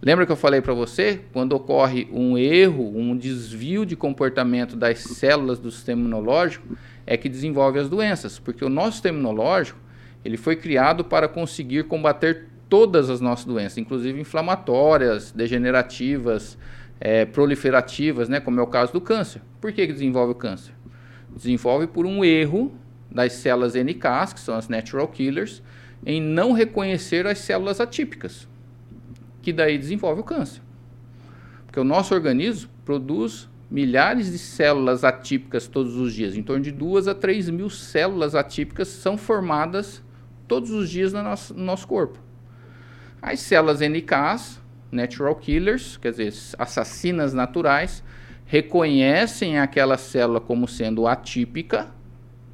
[0.00, 1.20] Lembra que eu falei para você?
[1.32, 7.28] Quando ocorre um erro, um desvio de comportamento das células do sistema imunológico, é que
[7.28, 9.78] desenvolve as doenças, porque o nosso sistema imunológico
[10.24, 16.56] ele foi criado para conseguir combater todas as nossas doenças, inclusive inflamatórias, degenerativas,
[17.00, 19.42] é, proliferativas, né, como é o caso do câncer.
[19.60, 20.72] Por que, que desenvolve o câncer?
[21.34, 22.72] Desenvolve por um erro
[23.10, 25.62] das células NK, que são as natural killers,
[26.04, 28.48] em não reconhecer as células atípicas,
[29.42, 30.62] que daí desenvolve o câncer.
[31.66, 36.70] Porque o nosso organismo produz milhares de células atípicas todos os dias, em torno de
[36.70, 40.02] 2 a 3 mil células atípicas são formadas
[40.52, 42.18] todos os dias no nosso, no nosso corpo.
[43.22, 44.60] As células NKs,
[44.90, 48.04] natural killers, quer dizer, assassinas naturais,
[48.44, 51.88] reconhecem aquela célula como sendo atípica,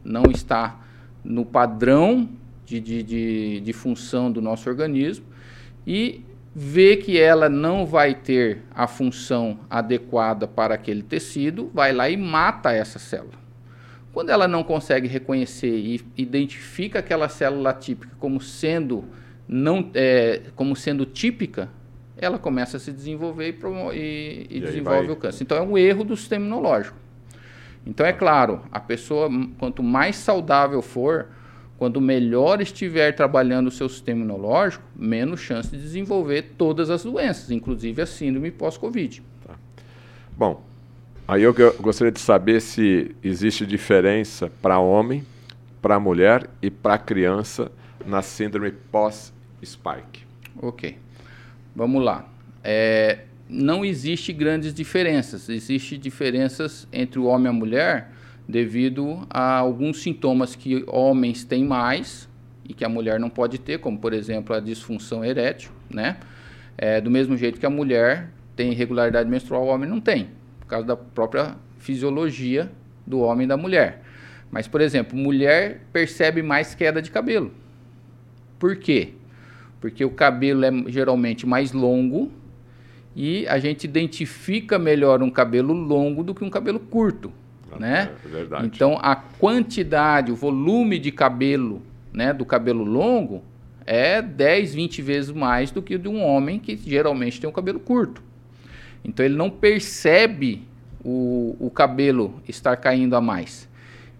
[0.05, 0.79] não está
[1.25, 2.29] no padrão
[2.65, 5.27] de, de, de, de função do nosso organismo,
[5.85, 12.09] e vê que ela não vai ter a função adequada para aquele tecido, vai lá
[12.09, 13.48] e mata essa célula.
[14.19, 19.05] Quando ela não consegue reconhecer e identifica aquela célula típica como sendo
[19.47, 21.69] não é, como sendo típica,
[22.17, 25.45] ela começa a se desenvolver e, e, e, e desenvolve o câncer.
[25.45, 26.97] Então é um erro do sistema imunológico.
[27.87, 31.29] Então é claro, a pessoa quanto mais saudável for,
[31.79, 37.53] quanto melhor estiver trabalhando o seu sistema imunológico, menos chance de desenvolver todas as doenças,
[37.53, 39.23] inclusive a síndrome pós-Covid.
[39.47, 39.55] Tá.
[40.37, 40.68] Bom,
[41.29, 45.23] Aí eu gostaria de saber se existe diferença para homem,
[45.83, 47.71] para mulher e para criança
[48.07, 50.25] na síndrome pós-spike.
[50.57, 50.97] Ok.
[51.77, 52.27] Vamos lá.
[52.65, 55.51] É, não existe grandes diferenças.
[55.51, 58.11] Existem diferenças entre o homem e a mulher
[58.49, 62.27] devido a alguns sintomas que homens têm mais
[62.67, 66.17] e que a mulher não pode ter, como por exemplo a disfunção erétil, né?
[66.79, 70.38] É, do mesmo jeito que a mulher tem irregularidade menstrual, o homem não tem
[70.69, 72.71] causa da própria fisiologia
[73.07, 74.03] do homem e da mulher.
[74.51, 77.53] Mas, por exemplo, mulher percebe mais queda de cabelo.
[78.59, 79.11] Por quê?
[79.81, 82.31] Porque o cabelo é geralmente mais longo
[83.15, 87.33] e a gente identifica melhor um cabelo longo do que um cabelo curto,
[87.73, 88.11] ah, né?
[88.25, 88.67] É verdade.
[88.67, 93.43] Então, a quantidade, o volume de cabelo, né, do cabelo longo
[93.87, 97.53] é 10, 20 vezes mais do que o de um homem que geralmente tem um
[97.53, 98.23] cabelo curto.
[99.05, 100.67] Então ele não percebe
[101.05, 103.69] o, o cabelo estar caindo a mais.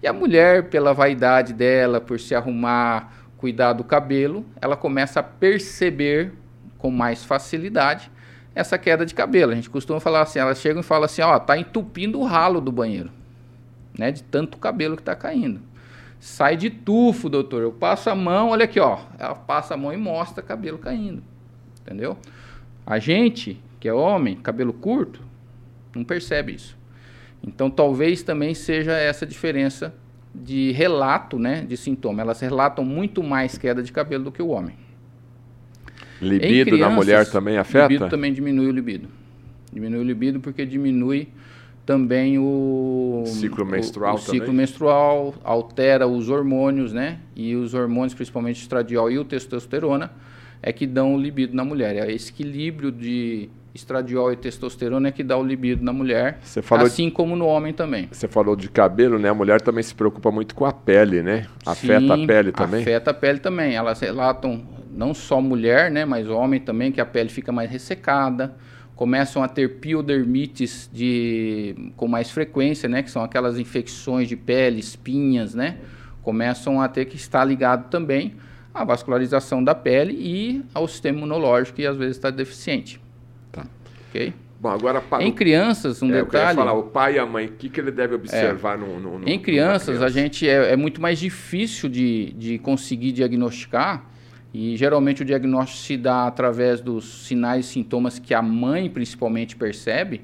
[0.01, 5.23] E a mulher, pela vaidade dela, por se arrumar, cuidar do cabelo, ela começa a
[5.23, 6.33] perceber
[6.77, 8.09] com mais facilidade
[8.55, 9.51] essa queda de cabelo.
[9.51, 12.59] A gente costuma falar assim, elas chegam e falam assim, ó, tá entupindo o ralo
[12.59, 13.09] do banheiro,
[13.97, 15.61] né, de tanto cabelo que está caindo.
[16.19, 17.61] sai de tufo, doutor.
[17.61, 18.99] Eu passo a mão, olha aqui, ó.
[19.17, 21.23] Ela passa a mão e mostra cabelo caindo.
[21.81, 22.17] Entendeu?
[22.85, 25.21] A gente, que é homem, cabelo curto,
[25.95, 26.77] não percebe isso.
[27.41, 29.93] Então, talvez também seja essa diferença
[30.33, 32.21] de relato, né, de sintoma.
[32.21, 34.75] Elas relatam muito mais queda de cabelo do que o homem.
[36.21, 37.87] Libido crianças, na mulher também afeta?
[37.87, 39.07] Libido também diminui o libido.
[39.71, 41.29] Diminui o libido porque diminui
[41.85, 47.19] também o ciclo menstrual, o, o ciclo menstrual altera os hormônios, né?
[47.35, 50.11] E os hormônios, principalmente o estradiol e o testosterona,
[50.61, 51.95] é que dão o libido na mulher.
[51.95, 57.05] É esse equilíbrio de estradiol e testosterona é que dá o libido na mulher, assim
[57.05, 58.07] de, como no homem também.
[58.11, 59.29] Você falou de cabelo, né?
[59.29, 61.45] A mulher também se preocupa muito com a pele, né?
[61.65, 62.81] Afeta Sim, a pele também?
[62.81, 63.75] afeta a pele também.
[63.75, 66.05] Elas relatam, não só mulher, né?
[66.05, 68.55] Mas homem também, que a pele fica mais ressecada,
[68.95, 73.03] começam a ter piodermites de, com mais frequência, né?
[73.03, 75.77] Que são aquelas infecções de pele, espinhas, né?
[76.21, 78.33] Começam a ter que estar ligado também
[78.73, 82.99] à vascularização da pele e ao sistema imunológico que às vezes está deficiente.
[84.09, 84.33] Ok?
[84.59, 86.57] Bom, agora para em crianças, um é, detalhe.
[86.57, 89.19] falar, o pai e a mãe, o que, que ele deve observar é, no, no,
[89.19, 94.03] no, Em crianças, a gente é, é, muito mais difícil de, de conseguir diagnosticar
[94.53, 99.55] e geralmente o diagnóstico se dá através dos sinais e sintomas que a mãe principalmente
[99.55, 100.21] percebe,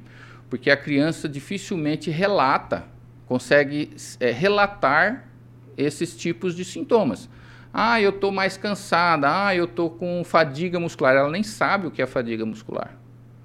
[0.49, 2.83] porque a criança dificilmente relata,
[3.27, 5.29] consegue é, relatar
[5.77, 7.29] esses tipos de sintomas.
[7.73, 9.47] Ah, eu estou mais cansada.
[9.47, 11.15] Ah, eu estou com fadiga muscular.
[11.15, 12.97] Ela nem sabe o que é fadiga muscular,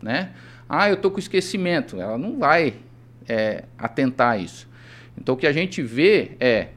[0.03, 0.31] né?
[0.69, 2.01] Ah, eu estou com esquecimento.
[2.01, 2.75] Ela não vai
[3.29, 4.69] é, atentar a isso.
[5.19, 6.69] Então, o que a gente vê é,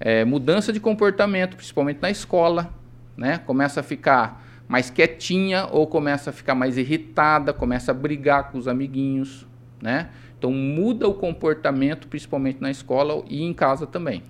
[0.00, 2.72] é mudança de comportamento, principalmente na escola,
[3.16, 3.38] né?
[3.38, 8.58] Começa a ficar mais quietinha ou começa a ficar mais irritada, começa a brigar com
[8.58, 9.46] os amiguinhos,
[9.80, 10.10] né?
[10.38, 14.22] Então muda o comportamento, principalmente na escola e em casa também.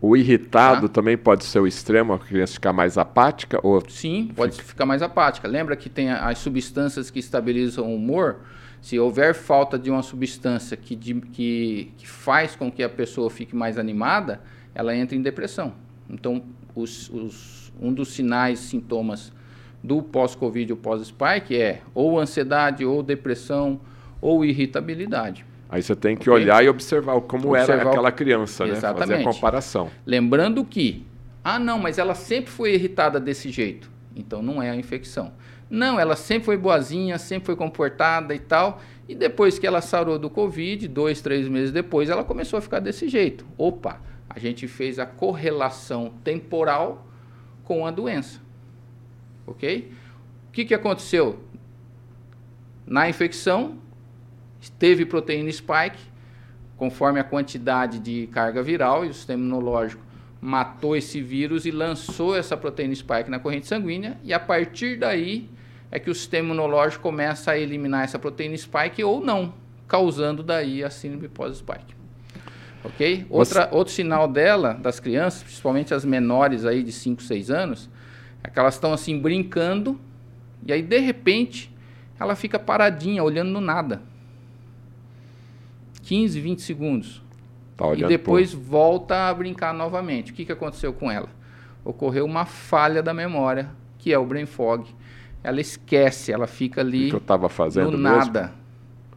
[0.00, 0.94] O irritado tá?
[0.94, 3.58] também pode ser o extremo, a criança ficar mais apática?
[3.62, 4.68] Ou Sim, pode fica...
[4.68, 5.48] ficar mais apática.
[5.48, 8.36] Lembra que tem as substâncias que estabilizam o humor?
[8.80, 13.30] Se houver falta de uma substância que, de, que, que faz com que a pessoa
[13.30, 14.40] fique mais animada,
[14.74, 15.72] ela entra em depressão.
[16.08, 16.42] Então,
[16.74, 19.32] os, os um dos sinais, sintomas
[19.82, 23.80] do pós-Covid ou pós-spike é ou ansiedade, ou depressão,
[24.20, 25.44] ou irritabilidade.
[25.68, 26.42] Aí você tem que okay?
[26.42, 28.72] olhar e observar como observar era aquela criança, né?
[28.72, 29.08] Exatamente.
[29.08, 29.90] Fazer a comparação.
[30.04, 31.04] Lembrando que,
[31.42, 33.90] ah não, mas ela sempre foi irritada desse jeito.
[34.14, 35.32] Então não é a infecção.
[35.68, 38.80] Não, ela sempre foi boazinha, sempre foi comportada e tal.
[39.08, 42.80] E depois que ela sarou do Covid, dois, três meses depois, ela começou a ficar
[42.80, 43.44] desse jeito.
[43.58, 47.06] Opa, a gente fez a correlação temporal
[47.64, 48.40] com a doença.
[49.46, 49.92] Ok?
[50.48, 51.40] O que, que aconteceu?
[52.86, 53.78] Na infecção,
[54.78, 55.98] teve proteína spike,
[56.76, 60.02] conforme a quantidade de carga viral, e o sistema imunológico
[60.40, 65.48] matou esse vírus e lançou essa proteína spike na corrente sanguínea, e a partir daí
[65.90, 69.54] é que o sistema imunológico começa a eliminar essa proteína spike ou não,
[69.88, 71.94] causando daí a síndrome pós-spike.
[72.84, 73.26] Ok?
[73.30, 77.90] Outra, Outro sinal dela, das crianças, principalmente as menores aí de 5, 6 anos,
[78.44, 79.98] é que elas estão assim brincando
[80.64, 81.74] e aí de repente
[82.18, 84.02] ela fica paradinha, olhando no nada.
[86.06, 87.22] 15, 20 segundos.
[87.76, 90.32] Tá e depois volta a brincar novamente.
[90.32, 91.28] O que, que aconteceu com ela?
[91.84, 94.86] Ocorreu uma falha da memória, que é o brain fog.
[95.44, 98.40] Ela esquece, ela fica ali que eu tava fazendo no nada.
[98.40, 98.54] Mesmo?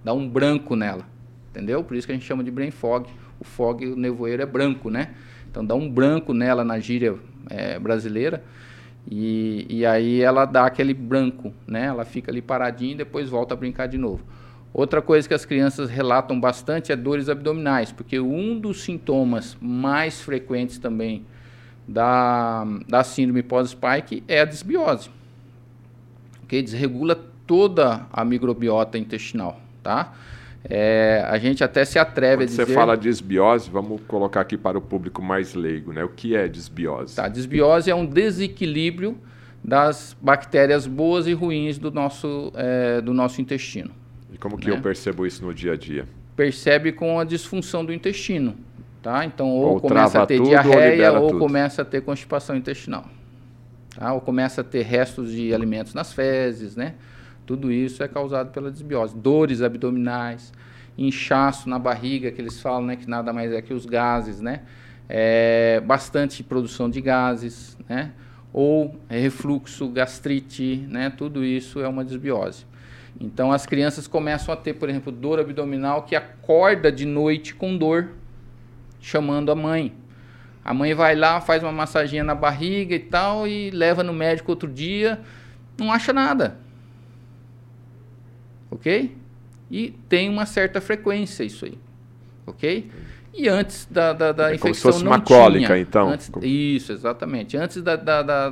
[0.03, 1.05] Dá um branco nela.
[1.49, 1.83] Entendeu?
[1.83, 3.07] Por isso que a gente chama de brain fog
[3.39, 5.13] o fog, o nevoeiro é branco, né?
[5.49, 7.15] Então dá um branco nela na gíria
[7.49, 8.43] é, brasileira
[9.09, 11.85] e, e aí ela dá aquele branco, né?
[11.85, 14.23] Ela fica ali paradinha e depois volta a brincar de novo.
[14.73, 20.21] Outra coisa que as crianças relatam bastante é dores abdominais, porque um dos sintomas mais
[20.21, 21.25] frequentes também
[21.87, 25.09] da, da síndrome pós-spike é a desbiose,
[26.47, 30.13] que desregula toda a microbiota intestinal, tá?
[30.63, 32.65] É, a gente até se atreve Quando a dizer...
[32.67, 36.03] você fala desbiose, vamos colocar aqui para o público mais leigo, né?
[36.03, 37.15] O que é desbiose?
[37.15, 39.17] Tá, desbiose é um desequilíbrio
[39.63, 43.91] das bactérias boas e ruins do nosso, é, do nosso intestino.
[44.33, 44.75] E como que né?
[44.75, 46.07] eu percebo isso no dia a dia?
[46.35, 48.55] Percebe com a disfunção do intestino,
[49.01, 49.25] tá?
[49.25, 53.05] Então, ou, ou começa a ter diarreia ou, ou começa a ter constipação intestinal.
[53.95, 54.13] Tá?
[54.13, 56.95] Ou começa a ter restos de alimentos nas fezes, né?
[57.45, 59.17] Tudo isso é causado pela desbiose.
[59.17, 60.53] Dores abdominais,
[60.97, 64.61] inchaço na barriga, que eles falam né, que nada mais é que os gases, né?
[65.09, 68.11] É, bastante produção de gases, né?
[68.53, 71.09] Ou refluxo, gastrite, né?
[71.09, 72.65] Tudo isso é uma desbiose.
[73.19, 77.77] Então as crianças começam a ter, por exemplo, dor abdominal que acorda de noite com
[77.77, 78.09] dor,
[78.99, 79.93] chamando a mãe.
[80.63, 84.51] A mãe vai lá, faz uma massaginha na barriga e tal, e leva no médico
[84.51, 85.19] outro dia,
[85.77, 86.57] não acha nada.
[88.69, 89.15] Ok?
[89.71, 91.77] E tem uma certa frequência isso aí.
[92.45, 92.89] Ok?
[93.33, 94.61] E antes da, da, da é infecção.
[94.61, 96.09] Como se fosse uma cólica, então.
[96.09, 97.55] Antes, isso, exatamente.
[97.55, 98.49] Antes da, da, da,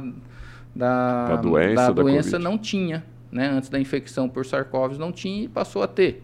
[0.75, 3.03] da, da doença, da doença não tinha.
[3.31, 3.47] Né?
[3.47, 6.23] Antes da infecção por sarcóvis não tinha e passou a ter.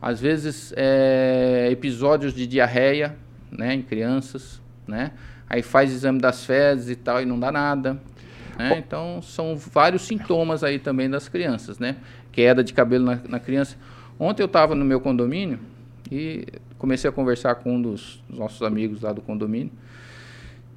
[0.00, 3.16] Às vezes, é, episódios de diarreia
[3.50, 5.12] né, em crianças, né?
[5.48, 8.00] Aí faz exame das fezes e tal e não dá nada.
[8.56, 8.78] Né?
[8.78, 11.96] Então, são vários sintomas aí também das crianças, né?
[12.30, 13.76] Queda de cabelo na, na criança.
[14.18, 15.58] Ontem eu estava no meu condomínio
[16.10, 16.46] e
[16.78, 19.72] comecei a conversar com um dos nossos amigos lá do condomínio.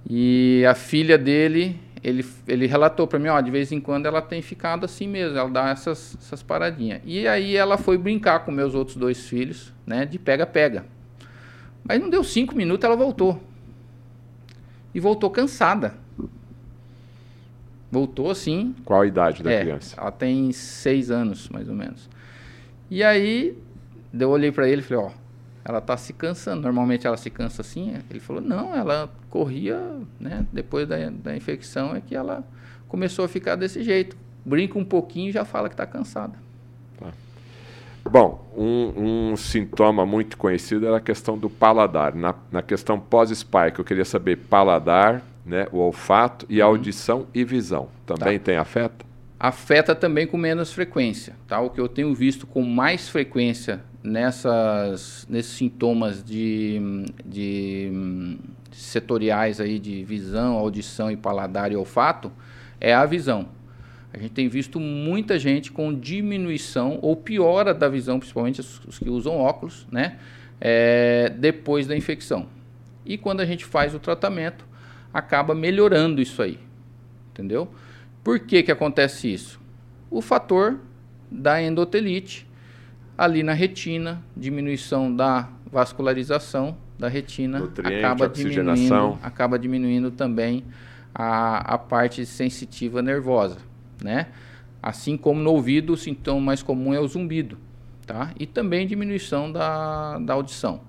[0.09, 4.21] E a filha dele, ele, ele relatou para mim, ó, de vez em quando ela
[4.21, 7.01] tem ficado assim mesmo, ela dá essas, essas paradinhas.
[7.05, 10.85] E aí ela foi brincar com meus outros dois filhos, né, de pega-pega.
[11.83, 13.41] Mas não deu cinco minutos, ela voltou.
[14.93, 15.95] E voltou cansada.
[17.89, 18.75] Voltou assim.
[18.83, 19.95] Qual a idade da é, criança?
[19.99, 22.09] Ela tem seis anos, mais ou menos.
[22.89, 23.57] E aí,
[24.17, 25.11] eu olhei para ele e falei, ó,
[25.65, 26.61] ela está se cansando.
[26.61, 27.93] Normalmente ela se cansa assim.
[28.09, 29.79] Ele falou, não, ela corria,
[30.19, 30.45] né?
[30.51, 32.43] Depois da, da infecção é que ela
[32.87, 34.17] começou a ficar desse jeito.
[34.45, 36.33] Brinca um pouquinho e já fala que está cansada.
[36.99, 37.11] Tá.
[38.03, 42.13] Bom, um, um, sintoma muito conhecido era a questão do paladar.
[42.13, 46.71] Na, na questão pós-spike, eu queria saber paladar, né, o olfato e a uhum.
[46.73, 47.87] audição e visão.
[48.05, 48.45] Também tá.
[48.45, 49.12] tem afeta?
[49.43, 51.35] Afeta também com menos frequência.
[51.45, 51.59] Tá?
[51.59, 56.79] O que eu tenho visto com mais frequência nessas, nesses sintomas de,
[57.25, 58.37] de
[58.71, 62.31] setoriais aí de visão, audição e paladar e olfato
[62.79, 63.49] é a visão.
[64.13, 69.09] A gente tem visto muita gente com diminuição ou piora da visão, principalmente os, que
[69.09, 70.19] usam óculos, né?
[70.61, 72.47] É, depois da infecção.
[73.05, 74.65] E quando a gente faz o tratamento,
[75.13, 76.57] acaba melhorando isso aí.
[77.33, 77.69] Entendeu?
[78.23, 79.59] Por que, que acontece isso?
[80.09, 80.79] O fator
[81.29, 82.47] da endotelite
[83.17, 90.63] ali na retina, diminuição da vascularização da retina, acaba diminuindo, acaba diminuindo também
[91.13, 93.57] a, a parte sensitiva nervosa,
[94.01, 94.27] né?
[94.81, 97.57] Assim como no ouvido, o sintoma mais comum é o zumbido,
[98.05, 98.31] tá?
[98.39, 100.81] E também diminuição da, da audição.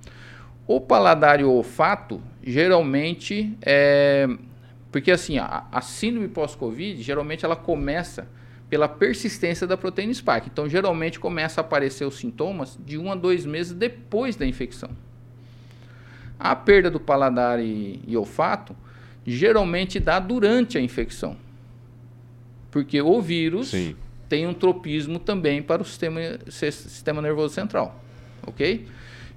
[0.66, 4.28] O paladar e o olfato, geralmente, é...
[4.94, 8.28] Porque assim, a, a síndrome pós-Covid, geralmente ela começa
[8.70, 10.48] pela persistência da proteína spike.
[10.52, 14.90] Então, geralmente começa a aparecer os sintomas de um a dois meses depois da infecção.
[16.38, 18.76] A perda do paladar e, e olfato
[19.26, 21.36] geralmente dá durante a infecção,
[22.70, 23.96] porque o vírus Sim.
[24.28, 28.00] tem um tropismo também para o sistema, sistema nervoso central,
[28.46, 28.86] ok?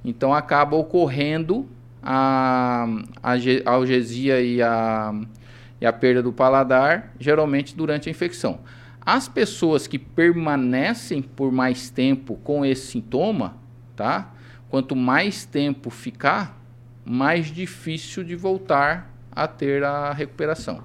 [0.06, 1.68] Então acaba ocorrendo
[2.04, 2.88] a,
[3.24, 5.14] a, a algesia e a,
[5.80, 8.60] e a perda do paladar, geralmente durante a infecção.
[9.06, 13.56] As pessoas que permanecem por mais tempo com esse sintoma,
[13.96, 14.34] tá?
[14.70, 16.60] Quanto mais tempo ficar,
[17.06, 20.82] mais difícil de voltar a ter a recuperação,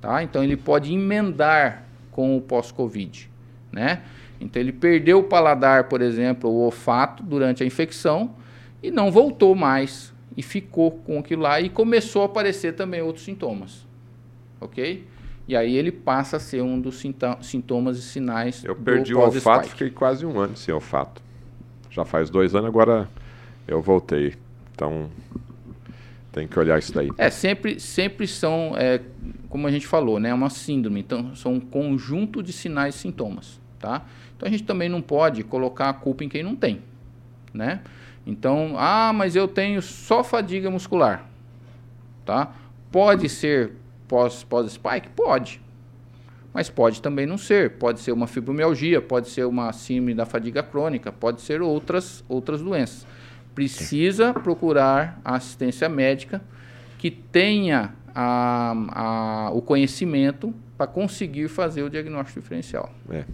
[0.00, 0.22] tá?
[0.22, 1.82] Então ele pode emendar
[2.12, 3.28] com o pós-COVID,
[3.72, 4.02] né?
[4.40, 8.34] Então ele perdeu o paladar, por exemplo, o olfato durante a infecção
[8.82, 13.24] e não voltou mais e ficou com aquilo lá e começou a aparecer também outros
[13.24, 13.85] sintomas,
[14.60, 15.06] ok?
[15.48, 17.00] E aí ele passa a ser um dos
[17.40, 21.22] sintomas e sinais Eu perdi o olfato, fiquei quase um ano sem olfato.
[21.90, 23.08] Já faz dois anos, agora
[23.66, 24.34] eu voltei.
[24.74, 25.08] Então,
[26.32, 27.10] tem que olhar isso daí.
[27.16, 29.00] É, sempre, sempre são, é,
[29.48, 31.00] como a gente falou, né, é uma síndrome.
[31.00, 34.04] Então, são um conjunto de sinais e sintomas, tá?
[34.36, 36.82] Então, a gente também não pode colocar a culpa em quem não tem,
[37.54, 37.80] né?
[38.26, 41.24] Então, ah, mas eu tenho só fadiga muscular,
[42.24, 42.52] tá?
[42.90, 43.72] Pode ser
[44.08, 45.08] pós, pós-spike?
[45.10, 45.60] Pode.
[46.52, 47.72] Mas pode também não ser.
[47.72, 52.62] Pode ser uma fibromialgia, pode ser uma síndrome da fadiga crônica, pode ser outras, outras
[52.62, 53.06] doenças.
[53.54, 56.42] Precisa procurar a assistência médica
[56.98, 62.90] que tenha a, a, o conhecimento para conseguir fazer o diagnóstico diferencial.
[63.10, 63.24] É.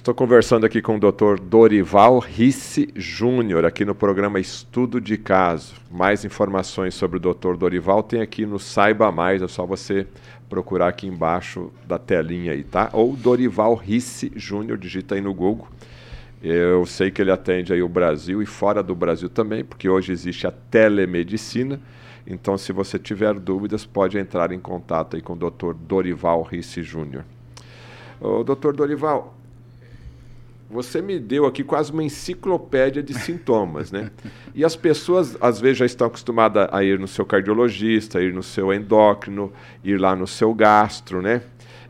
[0.00, 1.38] Estou conversando aqui com o Dr.
[1.38, 5.74] Dorival Risse Júnior, aqui no programa Estudo de Caso.
[5.90, 7.54] Mais informações sobre o Dr.
[7.54, 10.06] Dorival tem aqui no Saiba Mais, é só você
[10.48, 12.88] procurar aqui embaixo da telinha aí, tá?
[12.94, 15.68] Ou Dorival Risse Júnior, digita aí no Google.
[16.42, 20.12] Eu sei que ele atende aí o Brasil e fora do Brasil também, porque hoje
[20.12, 21.78] existe a telemedicina.
[22.26, 25.74] Então, se você tiver dúvidas, pode entrar em contato aí com o Dr.
[25.74, 27.26] Dorival Risse Júnior.
[28.18, 28.72] Ô, Dr.
[28.72, 29.34] Dorival,
[30.70, 34.10] você me deu aqui quase uma enciclopédia de sintomas, né?
[34.54, 38.42] E as pessoas, às vezes, já estão acostumadas a ir no seu cardiologista, ir no
[38.42, 39.52] seu endócrino,
[39.84, 41.42] ir lá no seu gastro, né?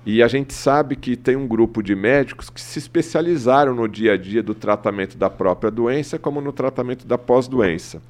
[0.04, 4.14] E a gente sabe que tem um grupo de médicos que se especializaram no dia
[4.14, 8.00] a dia do tratamento da própria doença, como no tratamento da pós-doença.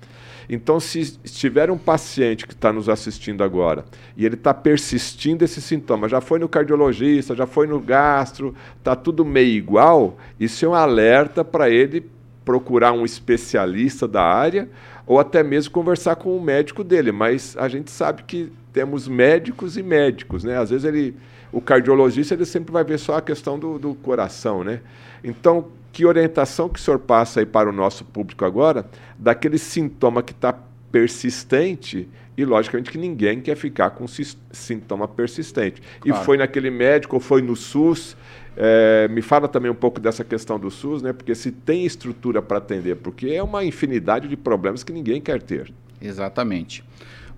[0.52, 3.84] Então, se tiver um paciente que está nos assistindo agora
[4.16, 8.96] e ele está persistindo esse sintoma, já foi no cardiologista, já foi no gastro, está
[8.96, 12.04] tudo meio igual, isso é um alerta para ele
[12.44, 14.68] procurar um especialista da área
[15.06, 17.12] ou até mesmo conversar com o médico dele.
[17.12, 20.58] Mas a gente sabe que temos médicos e médicos, né?
[20.58, 21.14] Às vezes ele,
[21.52, 24.80] o cardiologista ele sempre vai ver só a questão do, do coração, né?
[25.22, 28.86] Então que orientação que o senhor passa aí para o nosso público agora
[29.18, 30.54] daquele sintoma que está
[30.90, 35.82] persistente e logicamente que ninguém quer ficar com sintoma persistente.
[36.00, 36.22] Claro.
[36.22, 38.16] E foi naquele médico ou foi no SUS.
[38.56, 41.12] É, me fala também um pouco dessa questão do SUS, né?
[41.12, 45.42] Porque se tem estrutura para atender, porque é uma infinidade de problemas que ninguém quer
[45.42, 45.72] ter.
[46.00, 46.82] Exatamente.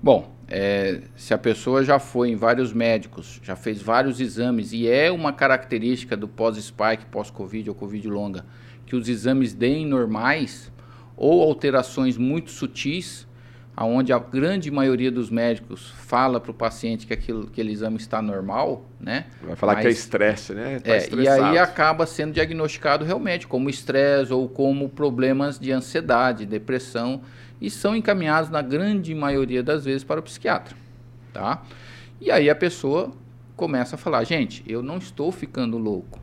[0.02, 4.88] Bom, é, se a pessoa já foi em vários médicos, já fez vários exames e
[4.88, 8.44] é uma característica do pós-spike, pós-covid ou covid longa,
[8.84, 10.72] que os exames deem normais
[11.16, 13.28] ou alterações muito sutis,
[13.76, 18.20] aonde a grande maioria dos médicos fala para o paciente que aquilo, aquele exame está
[18.20, 19.26] normal, né?
[19.40, 20.80] Vai falar Mas, que é estresse, né?
[20.80, 26.44] Tá é, e aí acaba sendo diagnosticado realmente como estresse ou como problemas de ansiedade,
[26.44, 27.22] depressão
[27.62, 30.76] e são encaminhados na grande maioria das vezes para o psiquiatra,
[31.32, 31.62] tá?
[32.20, 33.12] E aí a pessoa
[33.54, 36.18] começa a falar, gente, eu não estou ficando louco.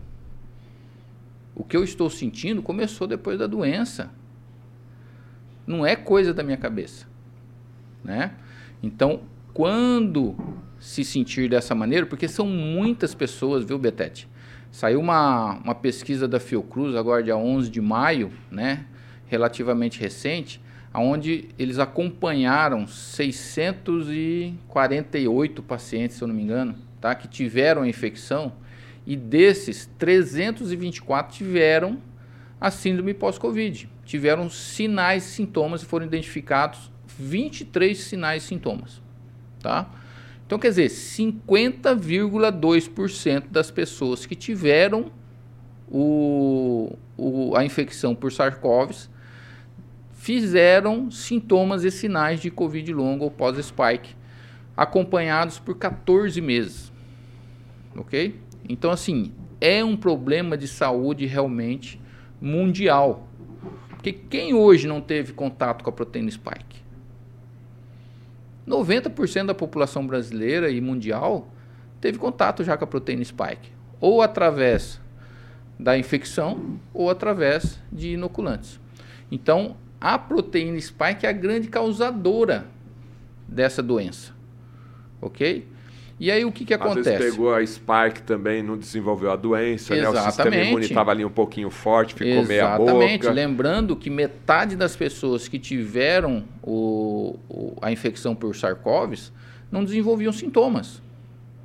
[1.55, 4.11] O que eu estou sentindo começou depois da doença.
[5.65, 7.07] Não é coisa da minha cabeça,
[8.03, 8.33] né?
[8.83, 9.21] Então,
[9.53, 10.35] quando
[10.77, 14.27] se sentir dessa maneira, porque são muitas pessoas, viu, Betete?
[14.71, 18.85] Saiu uma, uma pesquisa da Fiocruz agora dia 11 de maio, né?
[19.27, 20.61] Relativamente recente,
[20.93, 27.15] onde eles acompanharam 648 pacientes, se eu não me engano, tá?
[27.15, 28.51] que tiveram infecção,
[29.05, 32.01] e desses, 324 tiveram
[32.59, 33.89] a síndrome pós-Covid.
[34.05, 39.01] Tiveram sinais e sintomas e foram identificados 23 sinais e sintomas.
[39.61, 39.89] Tá?
[40.45, 45.09] Então, quer dizer, 50,2% das pessoas que tiveram
[45.87, 49.07] o, o, a infecção por SARS-CoV
[50.19, 54.17] fizeram sintomas e sinais de Covid longo ou pós-spike,
[54.75, 56.91] acompanhados por 14 meses.
[57.95, 58.37] Ok?
[58.67, 62.01] Então, assim, é um problema de saúde realmente
[62.39, 63.29] mundial.
[63.91, 66.83] Porque quem hoje não teve contato com a proteína spike?
[68.67, 71.47] 90% da população brasileira e mundial
[72.01, 74.99] teve contato já com a proteína spike, ou através
[75.79, 78.81] da infecção ou através de inoculantes.
[79.31, 82.67] Então, a proteína spike é a grande causadora
[83.47, 84.33] dessa doença.
[85.21, 85.67] Ok?
[86.19, 87.09] E aí o que, que acontece?
[87.09, 90.07] Às vezes pegou a spike também, não desenvolveu a doença, né?
[90.07, 92.47] o sistema imune estava ali um pouquinho forte, ficou Exatamente.
[92.49, 92.91] meia boca.
[92.91, 93.29] Exatamente.
[93.29, 99.31] Lembrando que metade das pessoas que tiveram o, o, a infecção por SARS-CoV
[99.71, 101.01] não desenvolviam sintomas,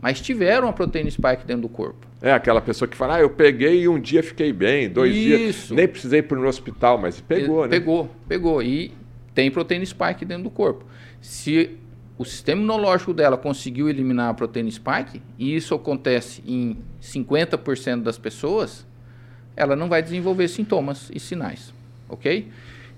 [0.01, 2.07] mas tiveram a proteína spike dentro do corpo.
[2.25, 5.27] É aquela pessoa que fala, ah, eu peguei e um dia fiquei bem, dois Isso.
[5.27, 7.69] dias, nem precisei ir no hospital, mas pegou, né?
[7.69, 8.63] Pegou, pegou.
[8.63, 8.95] E
[9.35, 10.87] tem proteína spike dentro do corpo.
[11.21, 11.77] Se
[12.17, 18.17] o sistema imunológico dela conseguiu eliminar a proteína spike, e isso acontece em 50% das
[18.17, 18.87] pessoas,
[19.55, 21.75] ela não vai desenvolver sintomas e sinais,
[22.09, 22.49] ok?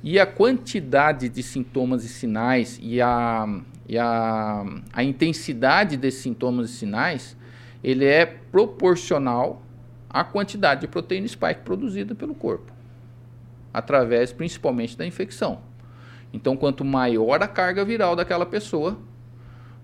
[0.04, 6.70] E a quantidade de sintomas e sinais e a, e a, a intensidade desses sintomas
[6.70, 7.36] e sinais
[7.86, 9.62] ele é proporcional
[10.10, 12.72] à quantidade de proteína spike produzida pelo corpo,
[13.72, 15.60] através principalmente da infecção.
[16.32, 18.98] Então, quanto maior a carga viral daquela pessoa,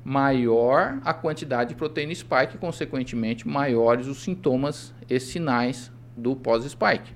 [0.05, 7.15] maior a quantidade de proteína spike, consequentemente, maiores os sintomas e sinais do pós-spike.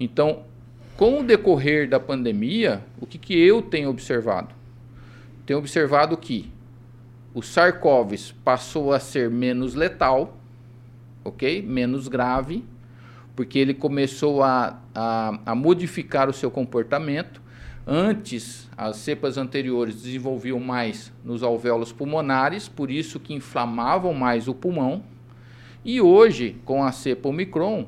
[0.00, 0.42] Então,
[0.96, 4.52] com o decorrer da pandemia, o que, que eu tenho observado?
[5.46, 6.50] Tenho observado que
[7.32, 10.36] o SARS-CoV passou a ser menos letal,
[11.24, 11.62] ok?
[11.62, 12.64] Menos grave,
[13.36, 17.40] porque ele começou a, a, a modificar o seu comportamento.
[17.86, 24.54] Antes, as cepas anteriores desenvolviam mais nos alvéolos pulmonares, por isso que inflamavam mais o
[24.54, 25.02] pulmão.
[25.84, 27.86] E hoje, com a cepa Omicron,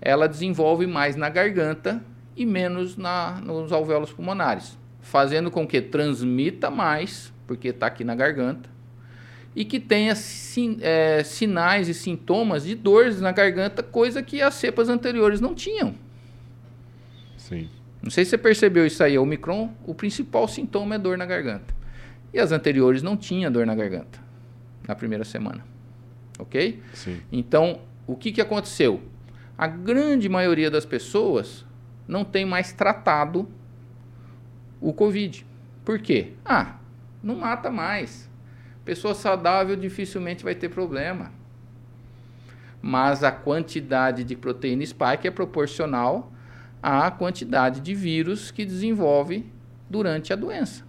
[0.00, 2.04] ela desenvolve mais na garganta
[2.36, 8.14] e menos na, nos alvéolos pulmonares, fazendo com que transmita mais, porque está aqui na
[8.14, 8.73] garganta,
[9.54, 14.54] e que tenha sin, é, sinais e sintomas de dores na garganta, coisa que as
[14.54, 15.94] cepas anteriores não tinham.
[17.36, 17.68] Sim.
[18.02, 19.16] Não sei se você percebeu isso aí.
[19.16, 21.74] O Omicron, o principal sintoma é dor na garganta.
[22.32, 24.18] E as anteriores não tinha dor na garganta
[24.86, 25.64] na primeira semana.
[26.38, 26.82] Ok?
[26.92, 27.20] Sim.
[27.30, 29.00] Então, o que, que aconteceu?
[29.56, 31.64] A grande maioria das pessoas
[32.06, 33.48] não tem mais tratado
[34.80, 35.46] o Covid.
[35.84, 36.32] Por quê?
[36.44, 36.76] Ah,
[37.22, 38.28] não mata mais.
[38.84, 41.32] Pessoa saudável dificilmente vai ter problema.
[42.82, 46.30] Mas a quantidade de proteína spike é proporcional
[46.82, 49.46] à quantidade de vírus que desenvolve
[49.88, 50.84] durante a doença.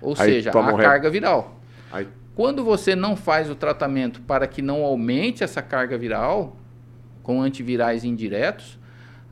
[0.00, 1.60] Ou Aí seja, a carga viral.
[1.92, 2.08] Aí.
[2.34, 6.56] Quando você não faz o tratamento para que não aumente essa carga viral,
[7.22, 8.76] com antivirais indiretos,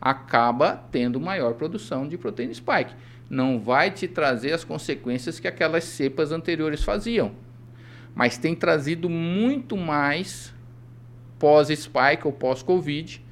[0.00, 2.94] acaba tendo maior produção de proteína spike.
[3.28, 7.32] Não vai te trazer as consequências que aquelas cepas anteriores faziam
[8.14, 10.54] mas tem trazido muito mais
[11.38, 13.24] pós-spike ou pós-covid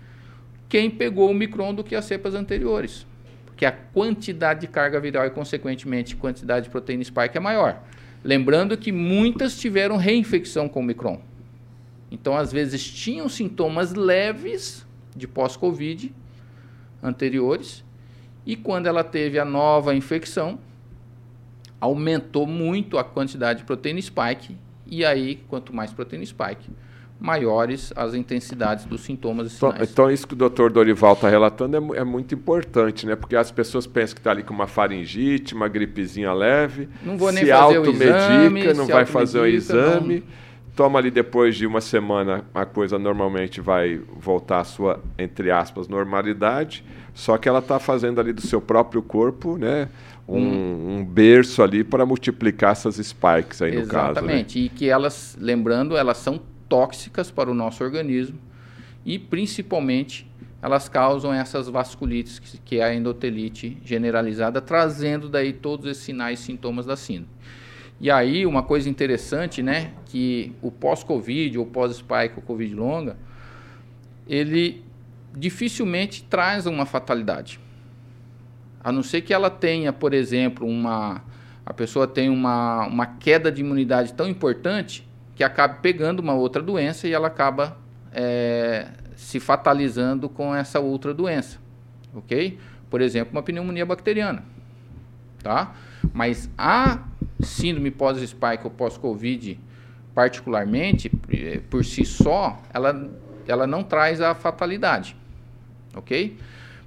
[0.68, 3.06] quem pegou o micron do que as cepas anteriores.
[3.44, 7.82] Porque a quantidade de carga viral e, consequentemente, quantidade de proteína spike é maior.
[8.22, 11.20] Lembrando que muitas tiveram reinfecção com o micron.
[12.10, 16.12] Então, às vezes, tinham sintomas leves de pós-covid
[17.02, 17.84] anteriores
[18.44, 20.58] e quando ela teve a nova infecção,
[21.80, 24.56] aumentou muito a quantidade de proteína spike
[24.88, 26.70] e aí, quanto mais proteína spike,
[27.18, 29.90] maiores as intensidades dos sintomas e então, sinais.
[29.90, 33.16] Então, isso que o doutor Dorival está relatando é, é, muito importante, né?
[33.16, 37.32] Porque as pessoas pensam que está ali com uma faringite, uma gripezinha leve, não vou
[37.32, 40.26] nem se fazer automedica, não vai fazer o exame, não...
[40.76, 45.88] toma ali depois de uma semana, a coisa normalmente vai voltar à sua, entre aspas,
[45.88, 46.84] normalidade,
[47.14, 49.88] só que ela está fazendo ali do seu próprio corpo, né?
[50.28, 53.96] Um, um berço ali para multiplicar essas spikes aí no caso.
[53.96, 54.10] Né?
[54.10, 54.58] Exatamente.
[54.58, 54.64] Né?
[54.66, 58.38] E que elas, lembrando, elas são tóxicas para o nosso organismo
[59.04, 60.28] e principalmente
[60.60, 66.40] elas causam essas vasculites, que, que é a endotelite generalizada, trazendo daí todos esses sinais
[66.40, 67.28] e sintomas da síndrome.
[68.00, 73.16] E aí, uma coisa interessante, né, que o pós-Covid ou pós-spike ou Covid longa,
[74.28, 74.84] ele
[75.34, 77.60] dificilmente traz uma fatalidade.
[78.86, 81.20] A não ser que ela tenha, por exemplo, uma
[81.66, 86.62] a pessoa tem uma, uma queda de imunidade tão importante que acabe pegando uma outra
[86.62, 87.76] doença e ela acaba
[88.12, 91.58] é, se fatalizando com essa outra doença,
[92.14, 92.60] ok?
[92.88, 94.44] Por exemplo, uma pneumonia bacteriana,
[95.42, 95.74] tá?
[96.14, 97.00] Mas a
[97.40, 99.58] síndrome pós-spike ou pós-covid,
[100.14, 103.10] particularmente, eh, por si só, ela,
[103.48, 105.16] ela não traz a fatalidade,
[105.92, 106.38] ok?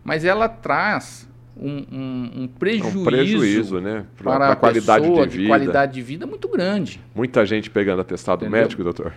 [0.01, 1.28] Mas ela traz
[1.59, 4.05] um, um, um prejuízo, um prejuízo né?
[4.17, 5.43] para, para a qualidade pessoa, de vida.
[5.43, 7.01] De qualidade de vida muito grande.
[7.13, 8.61] Muita gente pegando atestado Entendeu?
[8.61, 9.13] médico, doutor.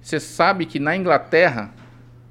[0.00, 1.72] Você sabe que na Inglaterra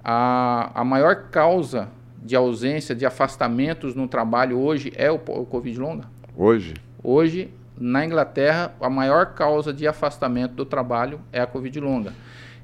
[0.04, 1.90] a, a maior causa
[2.24, 6.06] de ausência, de afastamentos no trabalho hoje é o, o Covid longa?
[6.36, 6.74] Hoje?
[7.04, 12.14] Hoje, na Inglaterra, a maior causa de afastamento do trabalho é a Covid longa.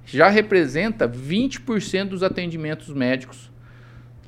[0.06, 3.52] Já representa 20% dos atendimentos médicos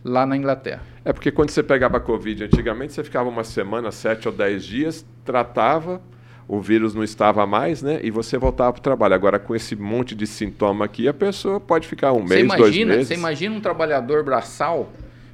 [0.04, 0.93] lá na Inglaterra.
[1.06, 4.64] É porque quando você pegava a Covid antigamente, você ficava uma semana, sete ou dez
[4.64, 6.01] dias, tratava,
[6.47, 7.99] o vírus não estava mais, né?
[8.04, 9.14] E você voltava para o trabalho.
[9.14, 12.78] Agora, com esse monte de sintoma aqui, a pessoa pode ficar um mês, imagina, dois
[12.78, 13.08] meses.
[13.08, 14.91] Você imagina um trabalhador braçal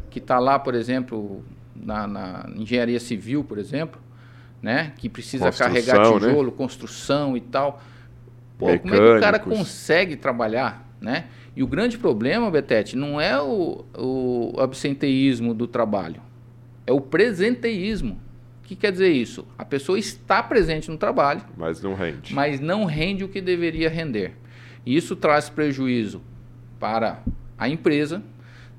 [0.09, 1.43] que está lá, por exemplo,
[1.75, 4.01] na, na, engenharia civil, por exemplo,
[4.61, 4.93] né?
[4.97, 6.03] Que precisa carregar né?
[6.19, 6.53] tijolo, né?
[6.57, 7.81] construção e tal.
[8.57, 11.25] Pô, como é que o cara consegue trabalhar, né?
[11.59, 16.21] E o grande problema, Betete, não é o, o absenteísmo do trabalho,
[16.87, 18.17] é o presenteísmo.
[18.63, 19.45] O que quer dizer isso?
[19.57, 22.33] A pessoa está presente no trabalho, mas não rende.
[22.33, 24.37] Mas não rende o que deveria render.
[24.85, 26.21] E isso traz prejuízo
[26.79, 27.21] para
[27.57, 28.23] a empresa,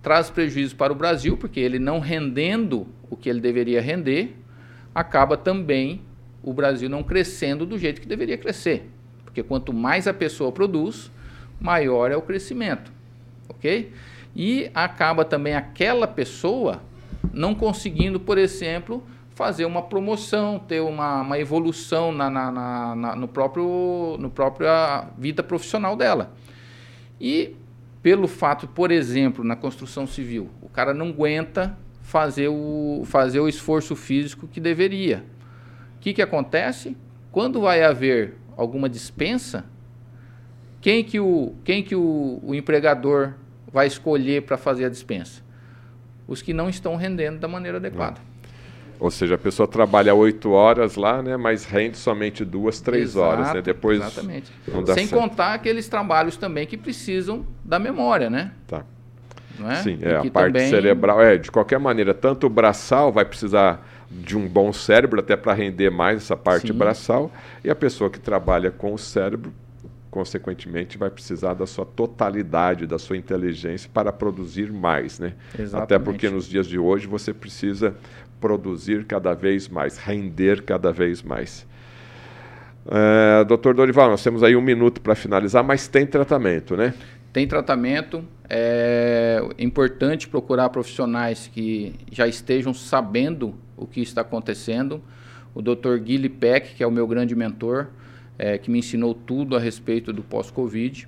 [0.00, 4.38] traz prejuízo para o Brasil, porque ele não rendendo o que ele deveria render,
[4.94, 6.00] acaba também
[6.42, 8.88] o Brasil não crescendo do jeito que deveria crescer.
[9.22, 11.10] Porque quanto mais a pessoa produz,
[11.60, 12.92] maior é o crescimento,
[13.48, 13.92] ok?
[14.34, 16.82] E acaba também aquela pessoa
[17.32, 19.02] não conseguindo, por exemplo,
[19.34, 25.06] fazer uma promoção, ter uma, uma evolução na, na, na, na no próprio no própria
[25.16, 26.32] vida profissional dela.
[27.20, 27.56] E
[28.02, 33.48] pelo fato, por exemplo, na construção civil, o cara não aguenta fazer o, fazer o
[33.48, 35.24] esforço físico que deveria.
[35.96, 36.96] O que, que acontece?
[37.30, 39.64] Quando vai haver alguma dispensa,
[40.80, 43.34] quem que o, quem que o, o empregador
[43.72, 45.42] vai escolher para fazer a dispensa?
[46.26, 48.20] Os que não estão rendendo da maneira adequada.
[48.98, 53.26] Ou seja, a pessoa trabalha oito horas lá, né, mas rende somente duas, três Exato,
[53.26, 53.62] horas, né?
[53.62, 54.52] Depois exatamente.
[54.94, 55.20] Sem certo.
[55.20, 58.52] contar aqueles trabalhos também que precisam da memória, né?
[58.66, 58.84] Tá.
[59.68, 59.76] É?
[59.76, 61.20] Sim, é, a parte também- cerebral.
[61.20, 65.52] É, de qualquer maneira, tanto o braçal vai precisar de um bom cérebro até para
[65.52, 66.74] render mais essa parte Sim.
[66.74, 67.30] braçal,
[67.64, 69.52] e a pessoa que trabalha com o cérebro,
[70.10, 75.34] consequentemente, vai precisar da sua totalidade, da sua inteligência para produzir mais, né?
[75.52, 76.04] Até Exatamente.
[76.04, 77.94] porque nos dias de hoje você precisa
[78.40, 81.66] produzir cada vez mais, render cada vez mais.
[82.86, 86.94] É, doutor Dorival, nós temos aí um minuto para finalizar, mas tem tratamento, né?
[87.32, 88.24] Tem tratamento.
[88.48, 95.00] É importante procurar profissionais que já estejam sabendo o que está acontecendo.
[95.54, 95.98] O Dr.
[96.02, 97.88] Guilherme Peck, que é o meu grande mentor,
[98.40, 101.06] é, que me ensinou tudo a respeito do pós-Covid.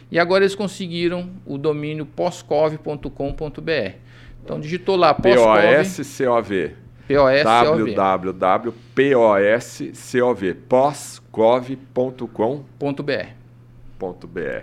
[0.10, 3.92] E agora eles conseguiram o domínio poscov.com.br.
[4.44, 6.72] Então digitou lá poscov, P-O-S-C-O-V.
[7.08, 7.94] P-O-S-C-O-V.
[7.94, 8.96] www.poscov,
[11.94, 13.28] poscov.com.br.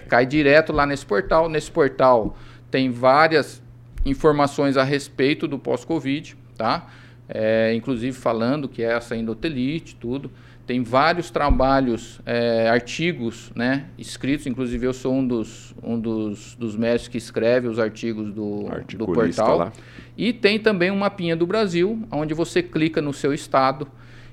[0.08, 1.48] Cai direto lá nesse portal.
[1.48, 2.36] Nesse portal
[2.70, 3.62] tem várias
[4.04, 6.86] informações a respeito do pós-Covid, tá?
[7.26, 10.30] É, inclusive falando que é essa endotelite, tudo.
[10.66, 14.46] Tem vários trabalhos, é, artigos, né, escritos.
[14.46, 18.66] Inclusive eu sou um dos, um dos, dos médicos que escreve os artigos do,
[18.96, 19.58] do portal.
[19.58, 19.72] lá.
[20.16, 23.88] E tem também um mapinha do Brasil, onde você clica no seu estado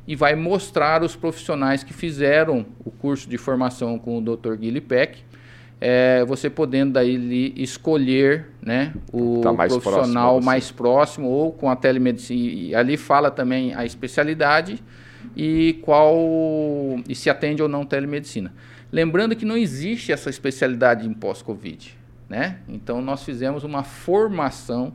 [0.07, 4.55] e vai mostrar os profissionais que fizeram o curso de formação com o Dr.
[4.55, 5.19] Guilherme Peck.
[5.83, 11.69] É, você podendo daí escolher né, o Tá mais profissional próximo mais próximo ou com
[11.69, 12.39] a telemedicina.
[12.39, 14.79] E ali fala também a especialidade
[15.35, 16.15] e qual
[17.09, 18.53] e se atende ou não telemedicina.
[18.91, 21.97] Lembrando que não existe essa especialidade em pós-Covid,
[22.29, 22.57] né?
[22.67, 24.93] Então nós fizemos uma formação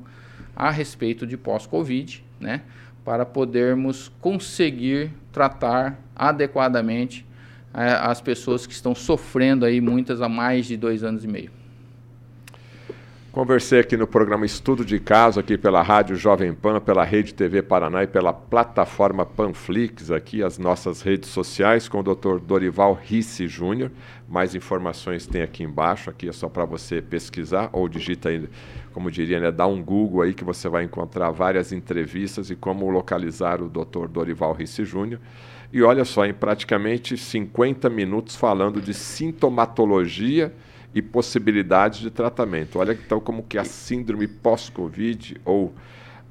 [0.57, 2.63] a respeito de pós-Covid, né?
[3.05, 7.25] Para podermos conseguir tratar adequadamente
[7.75, 11.51] eh, as pessoas que estão sofrendo aí muitas há mais de dois anos e meio.
[13.37, 17.61] Conversei aqui no programa Estudo de Caso, aqui pela Rádio Jovem Pan, pela Rede TV
[17.61, 22.39] Paraná e pela plataforma Panflix, aqui as nossas redes sociais, com o Dr.
[22.41, 23.91] Dorival Risse Júnior.
[24.27, 28.49] Mais informações tem aqui embaixo, aqui é só para você pesquisar, ou digita aí,
[28.95, 32.89] como diria, né, dá um Google aí que você vai encontrar várias entrevistas e como
[32.89, 34.09] localizar o Dr.
[34.09, 35.21] Dorival Risse Júnior.
[35.71, 40.55] E olha só, em praticamente 50 minutos falando de sintomatologia
[40.97, 42.79] e possibilidades de tratamento.
[42.79, 45.75] Olha então como que a síndrome pós-Covid ou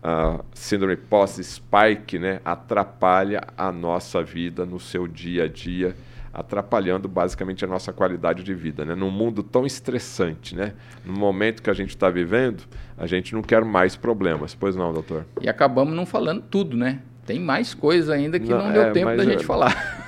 [0.02, 5.96] a síndrome pós-spike né, atrapalha a nossa vida no seu dia a dia,
[6.34, 8.84] atrapalhando basicamente a nossa qualidade de vida.
[8.84, 8.96] Né?
[8.96, 10.74] Num mundo tão estressante, né?
[11.06, 12.64] no momento que a gente está vivendo,
[12.98, 14.56] a gente não quer mais problemas.
[14.56, 15.28] Pois não, doutor?
[15.42, 17.02] E acabamos não falando tudo, né?
[17.24, 19.96] Tem mais coisa ainda que não, Não, deu é, tempo da é- gente falar.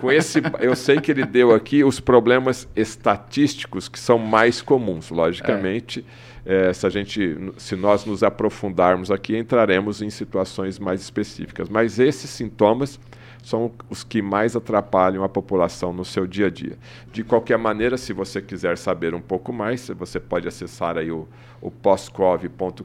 [0.00, 5.10] Com esse, eu sei que ele deu aqui os problemas estatísticos que são mais comuns.
[5.10, 6.04] Logicamente,
[6.44, 11.68] eh, se a gente, se nós nos aprofundarmos aqui, entraremos em situações mais específicas.
[11.68, 12.98] Mas esses sintomas
[13.42, 16.78] são os que mais atrapalham a população no seu dia a dia.
[17.12, 21.26] De qualquer maneira, se você quiser saber um pouco mais, você pode acessar aí o,
[21.60, 22.84] o poscov.com.br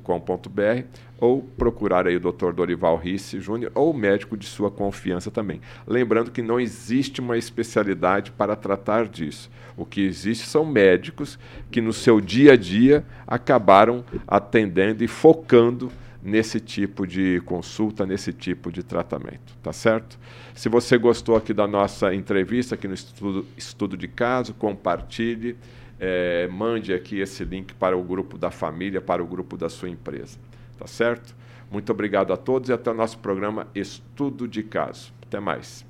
[1.19, 2.51] ou procurar aí o Dr.
[2.51, 5.61] Dorival Risse Júnior ou o médico de sua confiança também.
[5.87, 9.49] Lembrando que não existe uma especialidade para tratar disso.
[9.77, 11.39] O que existe são médicos
[11.71, 15.91] que no seu dia a dia acabaram atendendo e focando
[16.25, 20.17] nesse tipo de consulta, nesse tipo de tratamento, tá certo?
[20.55, 25.55] Se você gostou aqui da nossa entrevista aqui no estudo, estudo de caso, compartilhe,
[25.99, 29.87] eh, mande aqui esse link para o grupo da família, para o grupo da sua
[29.87, 30.39] empresa,
[30.79, 31.35] tá certo?
[31.69, 35.13] Muito obrigado a todos e até o nosso programa Estudo de Caso.
[35.21, 35.84] Até mais.